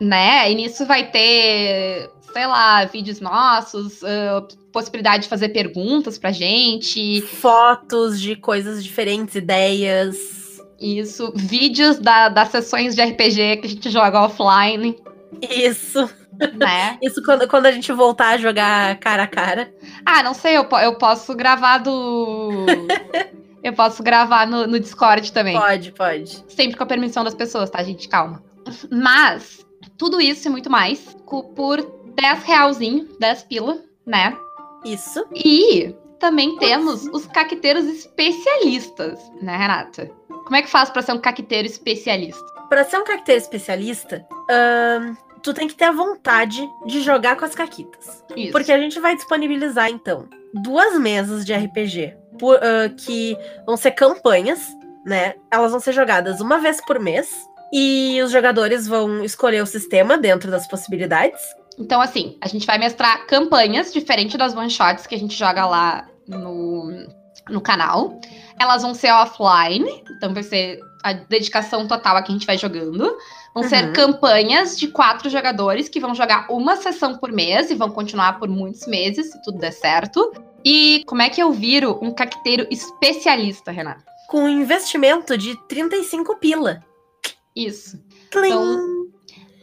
Né? 0.00 0.50
E 0.50 0.54
nisso 0.56 0.84
vai 0.86 1.10
ter, 1.10 2.10
sei 2.32 2.46
lá, 2.46 2.84
vídeos 2.84 3.20
nossos, 3.20 4.02
ah, 4.04 4.46
possibilidade 4.72 5.24
de 5.24 5.28
fazer 5.28 5.50
perguntas 5.50 6.18
pra 6.18 6.32
gente. 6.32 7.20
Fotos 7.22 8.20
de 8.20 8.34
coisas 8.36 8.82
diferentes, 8.82 9.34
ideias. 9.36 10.16
Isso. 10.80 11.32
Vídeos 11.34 11.98
da- 11.98 12.28
das 12.28 12.48
sessões 12.50 12.94
de 12.94 13.02
RPG 13.02 13.56
que 13.58 13.66
a 13.66 13.70
gente 13.70 13.90
joga 13.90 14.22
offline, 14.24 14.96
Isso. 15.42 16.08
né? 16.54 16.98
Isso 17.02 17.22
quando, 17.22 17.48
quando 17.48 17.66
a 17.66 17.72
gente 17.72 17.92
voltar 17.92 18.30
a 18.30 18.38
jogar 18.38 18.98
cara 18.98 19.24
a 19.24 19.26
cara. 19.26 19.72
Ah, 20.04 20.22
não 20.22 20.34
sei, 20.34 20.56
eu, 20.56 20.68
eu 20.82 20.96
posso 20.96 21.34
gravar 21.34 21.78
do. 21.78 22.66
eu 23.62 23.72
posso 23.72 24.02
gravar 24.02 24.46
no, 24.46 24.66
no 24.66 24.80
Discord 24.80 25.32
também. 25.32 25.58
Pode, 25.58 25.92
pode. 25.92 26.44
Sempre 26.48 26.76
com 26.76 26.84
a 26.84 26.86
permissão 26.86 27.24
das 27.24 27.34
pessoas, 27.34 27.70
tá, 27.70 27.82
gente? 27.82 28.08
Calma. 28.08 28.42
Mas, 28.90 29.66
tudo 29.96 30.20
isso 30.20 30.48
e 30.48 30.50
muito 30.50 30.70
mais 30.70 31.16
por 31.54 31.80
10 32.14 32.44
realzinho, 32.44 33.08
10 33.18 33.42
pila, 33.44 33.78
né? 34.06 34.36
Isso. 34.84 35.24
E 35.34 35.94
também 36.18 36.56
temos 36.56 37.06
os 37.06 37.26
caqueteiros 37.26 37.84
especialistas, 37.84 39.18
né, 39.40 39.56
Renata? 39.56 40.10
Como 40.28 40.56
é 40.56 40.62
que 40.62 40.68
faz 40.68 40.90
pra 40.90 41.02
ser 41.02 41.12
um 41.12 41.18
caqueteiro 41.18 41.66
especialista? 41.66 42.44
Pra 42.68 42.84
ser 42.84 42.98
um 42.98 43.04
caqueteiro 43.04 43.40
especialista, 43.40 44.26
tu 45.42 45.54
tem 45.54 45.68
que 45.68 45.74
ter 45.74 45.84
a 45.84 45.92
vontade 45.92 46.68
de 46.86 47.00
jogar 47.02 47.36
com 47.36 47.44
as 47.44 47.54
caquitas. 47.54 48.24
Isso. 48.36 48.52
Porque 48.52 48.72
a 48.72 48.78
gente 48.78 48.98
vai 49.00 49.14
disponibilizar, 49.14 49.88
então, 49.88 50.26
duas 50.54 50.98
mesas 50.98 51.44
de 51.44 51.52
RPG 51.54 52.16
por- 52.38 52.58
ah, 52.62 52.88
que 52.96 53.36
vão 53.64 53.76
ser 53.76 53.92
campanhas, 53.92 54.60
né? 55.04 55.34
Elas 55.50 55.70
vão 55.70 55.80
ser 55.80 55.92
jogadas 55.92 56.40
uma 56.40 56.58
vez 56.58 56.84
por 56.84 56.98
mês. 56.98 57.30
E 57.72 58.20
os 58.22 58.30
jogadores 58.30 58.86
vão 58.86 59.22
escolher 59.22 59.62
o 59.62 59.66
sistema 59.66 60.16
dentro 60.16 60.50
das 60.50 60.66
possibilidades. 60.66 61.40
Então, 61.78 62.00
assim, 62.00 62.36
a 62.40 62.48
gente 62.48 62.66
vai 62.66 62.78
mestrar 62.78 63.26
campanhas, 63.26 63.92
diferente 63.92 64.38
das 64.38 64.56
one-shots 64.56 65.06
que 65.06 65.14
a 65.14 65.18
gente 65.18 65.36
joga 65.36 65.66
lá 65.66 66.08
no, 66.26 67.06
no 67.48 67.60
canal. 67.60 68.18
Elas 68.58 68.82
vão 68.82 68.94
ser 68.94 69.12
offline, 69.12 70.02
então 70.16 70.32
vai 70.32 70.42
ser 70.42 70.80
a 71.02 71.12
dedicação 71.12 71.86
total 71.86 72.16
a 72.16 72.22
que 72.22 72.30
a 72.30 72.34
gente 72.34 72.46
vai 72.46 72.58
jogando. 72.58 73.16
Vão 73.54 73.64
ser 73.64 73.86
Uhum. 73.86 73.92
campanhas 73.92 74.78
de 74.78 74.88
quatro 74.88 75.28
jogadores 75.30 75.88
que 75.88 76.00
vão 76.00 76.14
jogar 76.14 76.46
uma 76.50 76.76
sessão 76.76 77.16
por 77.16 77.32
mês 77.32 77.70
e 77.70 77.74
vão 77.74 77.90
continuar 77.90 78.38
por 78.38 78.48
muitos 78.48 78.86
meses, 78.86 79.30
se 79.32 79.42
tudo 79.42 79.58
der 79.58 79.72
certo. 79.72 80.32
E 80.64 81.02
como 81.06 81.22
é 81.22 81.30
que 81.30 81.42
eu 81.42 81.52
viro 81.52 81.98
um 82.02 82.12
caqueteiro 82.12 82.66
especialista, 82.70 83.70
Renata? 83.70 84.04
Com 84.28 84.42
um 84.44 84.48
investimento 84.48 85.38
de 85.38 85.56
35 85.68 86.36
pila. 86.36 86.82
Isso. 87.56 87.98
Tlim! 88.30 88.46
Então, 88.46 89.06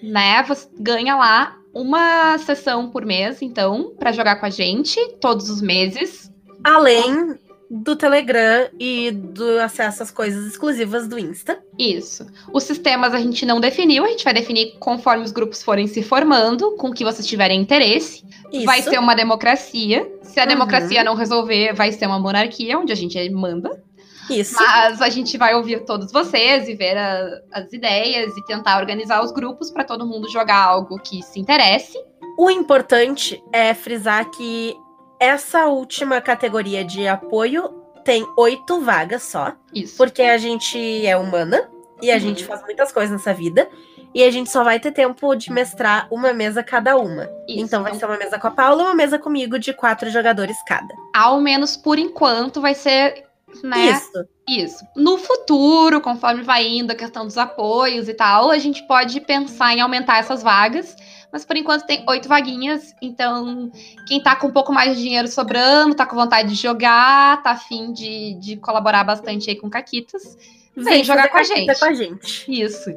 né? 0.02 0.44
Você 0.44 0.68
ganha 0.80 1.16
lá 1.16 1.58
uma 1.74 2.38
sessão 2.40 2.90
por 2.90 3.06
mês, 3.06 3.42
então, 3.42 3.94
pra 4.00 4.12
jogar 4.12 4.38
com 4.38 4.46
a 4.46 4.50
gente 4.50 5.00
todos 5.20 5.50
os 5.50 5.62
meses. 5.62 6.32
Além 6.64 7.38
do 7.70 7.96
Telegram 7.96 8.68
e 8.80 9.12
do 9.12 9.60
acesso 9.60 10.04
às 10.04 10.12
coisas 10.12 10.46
exclusivas 10.46 11.08
do 11.08 11.18
Insta. 11.18 11.60
Isso. 11.78 12.26
Os 12.54 12.64
sistemas 12.64 13.14
a 13.14 13.20
gente 13.20 13.46
não 13.46 13.60
definiu, 13.60 14.06
a 14.06 14.10
gente 14.10 14.24
vai 14.24 14.34
definir 14.34 14.78
conforme 14.80 15.24
os 15.24 15.32
grupos 15.32 15.64
forem 15.64 15.88
se 15.88 16.04
formando, 16.04 16.76
com 16.78 16.90
o 16.90 16.94
que 16.94 17.04
vocês 17.04 17.26
tiverem 17.28 17.60
interesse. 17.62 18.24
Isso. 18.54 18.66
Vai 18.66 18.82
ser 18.82 19.00
uma 19.00 19.16
democracia. 19.16 20.10
Se 20.22 20.40
a 20.40 20.44
Uhum. 20.44 20.50
democracia 20.50 21.04
não 21.04 21.16
resolver, 21.16 21.74
vai 21.74 21.92
ser 21.92 22.06
uma 22.06 22.20
monarquia, 22.20 22.78
onde 22.78 22.92
a 22.92 22.96
gente 22.96 23.18
manda. 23.32 23.84
Isso. 24.30 24.56
Mas 24.56 25.02
a 25.02 25.10
gente 25.10 25.38
vai 25.38 25.54
ouvir 25.54 25.86
todos 25.86 26.12
vocês 26.12 26.68
e 26.68 26.74
ver 26.74 26.98
a- 26.98 27.42
as 27.54 27.72
ideias 27.72 28.36
e 28.36 28.46
tentar 28.46 28.78
organizar 28.80 29.24
os 29.24 29.32
grupos 29.32 29.70
para 29.70 29.84
todo 29.84 30.06
mundo 30.06 30.30
jogar 30.30 30.58
algo 30.64 30.98
que 31.00 31.22
se 31.22 31.40
interesse. 31.40 31.96
O 32.38 32.50
importante 32.50 33.42
é 33.54 33.74
frisar 33.74 34.30
que 34.32 34.76
essa 35.20 35.68
última 35.68 36.20
categoria 36.22 36.84
de 36.84 37.08
apoio 37.08 37.70
tem 38.04 38.26
oito 38.38 38.82
vagas 38.82 39.24
só, 39.24 39.54
Isso. 39.74 39.98
porque 39.98 40.22
a 40.22 40.38
gente 40.38 41.06
é 41.06 41.18
humana 41.18 41.70
e 42.02 42.12
a 42.12 42.16
Uhum. 42.16 42.20
gente 42.20 42.46
faz 42.46 42.62
muitas 42.64 42.92
coisas 42.92 43.12
nessa 43.12 43.34
vida. 43.34 43.68
E 44.14 44.24
a 44.24 44.32
gente 44.32 44.50
só 44.50 44.64
vai 44.64 44.80
ter 44.80 44.92
tempo 44.94 45.36
de 45.36 45.52
mestrar 45.52 46.08
uma 46.10 46.32
mesa 46.32 46.64
cada 46.64 46.96
uma. 46.96 47.24
Isso. 47.50 47.60
Então 47.66 47.84
vai 47.84 47.94
ser 47.96 48.06
uma 48.06 48.18
mesa 48.18 48.40
com 48.40 48.48
a 48.48 48.52
Paula 48.52 48.84
uma 48.84 48.96
mesa 48.96 49.20
comigo 49.20 49.60
de 49.60 49.74
quatro 49.74 50.10
jogadores 50.10 50.56
cada. 50.66 50.94
ao 51.14 51.42
menos 51.42 51.76
por 51.76 52.00
enquanto, 52.00 52.62
vai 52.62 52.74
ser, 52.74 53.26
né? 53.62 53.90
Isso. 53.90 54.26
Isso. 54.48 54.86
No 54.96 55.18
futuro, 55.18 56.00
conforme 56.00 56.44
vai 56.44 56.66
indo 56.66 56.92
a 56.92 56.96
questão 56.96 57.26
dos 57.26 57.38
apoios 57.38 58.08
e 58.08 58.14
tal, 58.14 58.52
a 58.52 58.58
gente 58.58 58.84
pode 58.88 59.20
pensar 59.20 59.74
em 59.74 59.82
aumentar 59.82 60.20
essas 60.20 60.42
vagas. 60.44 60.96
Mas 61.36 61.44
por 61.44 61.58
enquanto 61.58 61.86
tem 61.86 62.02
oito 62.08 62.30
vaguinhas. 62.30 62.96
Então, 63.02 63.70
quem 64.08 64.24
tá 64.24 64.38
com 64.38 64.48
um 64.48 64.54
pouco 64.54 64.72
mais 64.72 64.96
de 64.96 65.04
dinheiro 65.04 65.28
sobrando, 65.28 65.94
tá 65.94 66.06
com 66.06 66.16
vontade 66.16 66.48
de 66.48 66.56
jogar, 66.56 67.44
tá 67.44 67.52
afim 67.52 67.92
de, 67.92 68.36
de 68.36 68.56
colaborar 68.56 69.04
bastante 69.04 69.50
aí 69.50 69.58
com 69.58 69.70
Caquitas. 69.70 70.38
Vem 70.74 71.04
jogar 71.04 71.30
fazer 71.30 71.32
com 71.32 71.38
a 71.38 71.44
gente. 71.58 71.80
com 71.80 71.86
a 71.86 71.94
gente. 71.94 72.62
Isso. 72.64 72.90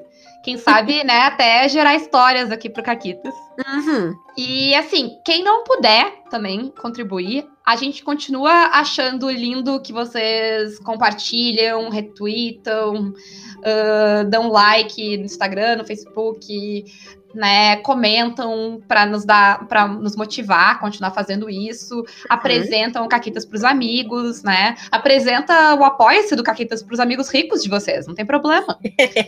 Quem 0.44 0.56
sabe, 0.56 1.02
né, 1.02 1.22
até 1.22 1.68
gerar 1.68 1.96
histórias 1.96 2.52
aqui 2.52 2.70
pro 2.70 2.80
Caquitas. 2.80 3.34
Uhum. 3.74 4.14
E 4.36 4.72
assim, 4.76 5.18
quem 5.24 5.42
não 5.42 5.64
puder 5.64 6.22
também 6.30 6.72
contribuir, 6.80 7.44
a 7.66 7.74
gente 7.74 8.04
continua 8.04 8.52
achando 8.72 9.28
lindo 9.28 9.82
que 9.82 9.92
vocês 9.92 10.78
compartilham, 10.78 11.90
retweetam, 11.90 13.12
ah, 13.64 14.22
dão 14.24 14.48
like 14.48 15.16
no 15.16 15.24
Instagram, 15.24 15.76
no 15.76 15.84
Facebook, 15.84 16.84
né? 17.38 17.76
Comentam 17.76 18.82
para 18.88 19.06
nos 19.06 19.24
dar, 19.24 19.64
para 19.68 19.86
nos 19.86 20.16
motivar 20.16 20.72
a 20.72 20.74
continuar 20.74 21.12
fazendo 21.12 21.48
isso, 21.48 22.04
apresentam 22.28 23.04
o 23.04 23.08
Caquitas 23.08 23.46
pros 23.46 23.62
amigos, 23.62 24.42
né? 24.42 24.74
Apresenta 24.90 25.72
o 25.76 25.84
apoia-se 25.84 26.34
do 26.34 26.42
Caquitas 26.42 26.82
pros 26.82 26.98
amigos 26.98 27.32
ricos 27.32 27.62
de 27.62 27.68
vocês, 27.68 28.08
não 28.08 28.14
tem 28.14 28.26
problema. 28.26 28.76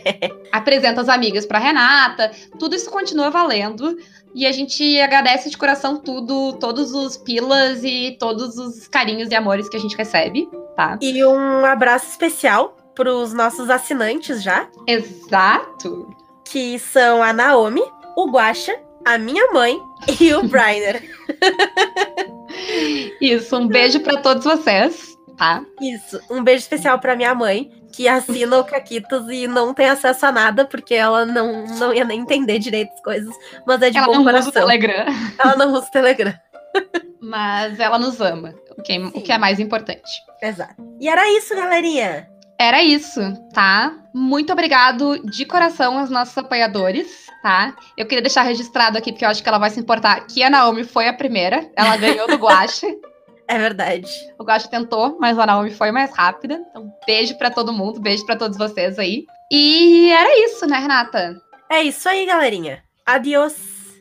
Apresenta 0.51 0.99
as 0.99 1.07
amigas 1.07 1.45
pra 1.45 1.57
Renata, 1.57 2.31
tudo 2.59 2.75
isso 2.75 2.91
continua 2.91 3.29
valendo. 3.29 3.97
E 4.35 4.45
a 4.45 4.51
gente 4.51 4.99
agradece 4.99 5.49
de 5.49 5.57
coração 5.57 5.97
tudo, 5.97 6.53
todos 6.53 6.93
os 6.93 7.15
pilas 7.15 7.81
e 7.83 8.17
todos 8.19 8.57
os 8.57 8.87
carinhos 8.87 9.29
e 9.29 9.35
amores 9.35 9.69
que 9.69 9.77
a 9.77 9.79
gente 9.79 9.95
recebe, 9.95 10.49
tá? 10.75 10.97
E 11.01 11.23
um 11.23 11.65
abraço 11.65 12.09
especial 12.09 12.75
para 12.95 13.13
os 13.13 13.33
nossos 13.33 13.69
assinantes 13.69 14.43
já, 14.43 14.67
Exato. 14.85 16.13
que 16.45 16.77
são 16.79 17.23
a 17.23 17.33
Naomi, 17.33 17.83
o 18.15 18.29
Guaxa, 18.29 18.75
a 19.05 19.17
minha 19.17 19.51
mãe 19.51 19.79
e 20.19 20.33
o 20.33 20.43
Briner. 20.43 21.01
Isso, 23.21 23.57
um 23.57 23.67
beijo 23.67 23.99
pra 24.01 24.21
todos 24.21 24.43
vocês, 24.43 25.15
tá? 25.37 25.63
Isso. 25.81 26.19
Um 26.29 26.43
beijo 26.43 26.59
especial 26.59 26.99
para 26.99 27.15
minha 27.15 27.33
mãe, 27.33 27.71
que 27.91 28.07
assina 28.07 28.57
o 28.57 28.63
Caquitos 28.63 29.29
e 29.29 29.47
não 29.47 29.73
tem 29.73 29.89
acesso 29.89 30.25
a 30.25 30.31
nada, 30.31 30.65
porque 30.65 30.93
ela 30.93 31.25
não, 31.25 31.65
não 31.65 31.93
ia 31.93 32.03
nem 32.03 32.19
entender 32.19 32.59
direito 32.59 32.91
as 32.93 33.01
coisas, 33.01 33.35
mas 33.65 33.81
é 33.81 33.89
de 33.89 33.97
ela 33.97 34.07
bom 34.07 34.23
não 34.23 34.39
usa 34.39 34.49
o. 34.49 34.51
Telegram, 34.51 35.05
Ela 35.37 35.55
não 35.55 35.73
usa 35.73 35.87
o 35.87 35.91
Telegram. 35.91 36.33
mas 37.21 37.79
ela 37.79 37.99
nos 37.99 38.19
ama, 38.21 38.53
o 38.77 38.81
que, 38.81 38.97
o 38.97 39.21
que 39.21 39.31
é 39.31 39.37
mais 39.37 39.59
importante. 39.59 40.09
Exato. 40.41 40.75
E 40.99 41.07
era 41.07 41.29
isso, 41.37 41.55
galerinha. 41.55 42.27
era 42.59 42.81
isso, 42.81 43.21
tá? 43.53 43.93
Muito 44.13 44.51
obrigado 44.51 45.19
de 45.29 45.45
coração 45.45 45.99
aos 45.99 46.09
nossos 46.09 46.37
apoiadores, 46.37 47.27
tá? 47.41 47.75
Eu 47.97 48.05
queria 48.05 48.21
deixar 48.21 48.43
registrado 48.43 48.97
aqui, 48.97 49.11
porque 49.11 49.25
eu 49.25 49.29
acho 49.29 49.41
que 49.41 49.49
ela 49.49 49.57
vai 49.57 49.69
se 49.69 49.79
importar, 49.79 50.25
que 50.27 50.43
a 50.43 50.49
Naomi 50.49 50.83
foi 50.83 51.07
a 51.07 51.13
primeira. 51.13 51.69
Ela 51.75 51.97
ganhou 51.97 52.27
do 52.27 52.35
Guache. 52.35 52.87
É 53.47 53.57
verdade. 53.57 54.09
O 54.39 54.45
Guache 54.45 54.69
tentou, 54.69 55.17
mas 55.19 55.37
a 55.37 55.45
Naomi 55.45 55.71
foi 55.71 55.91
mais 55.91 56.15
rápida. 56.15 56.63
Então, 56.69 56.89
beijo 57.05 57.37
para 57.37 57.51
todo 57.51 57.73
mundo, 57.73 57.99
beijo 57.99 58.25
para 58.25 58.37
todos 58.37 58.57
vocês 58.57 58.97
aí. 58.97 59.25
E 59.51 60.09
era 60.09 60.45
isso, 60.45 60.65
né, 60.65 60.77
Renata? 60.77 61.35
É 61.69 61.83
isso 61.83 62.07
aí, 62.07 62.25
galerinha. 62.25 62.81
Adiós. 63.05 63.57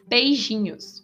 Beijinhos. 0.07 1.00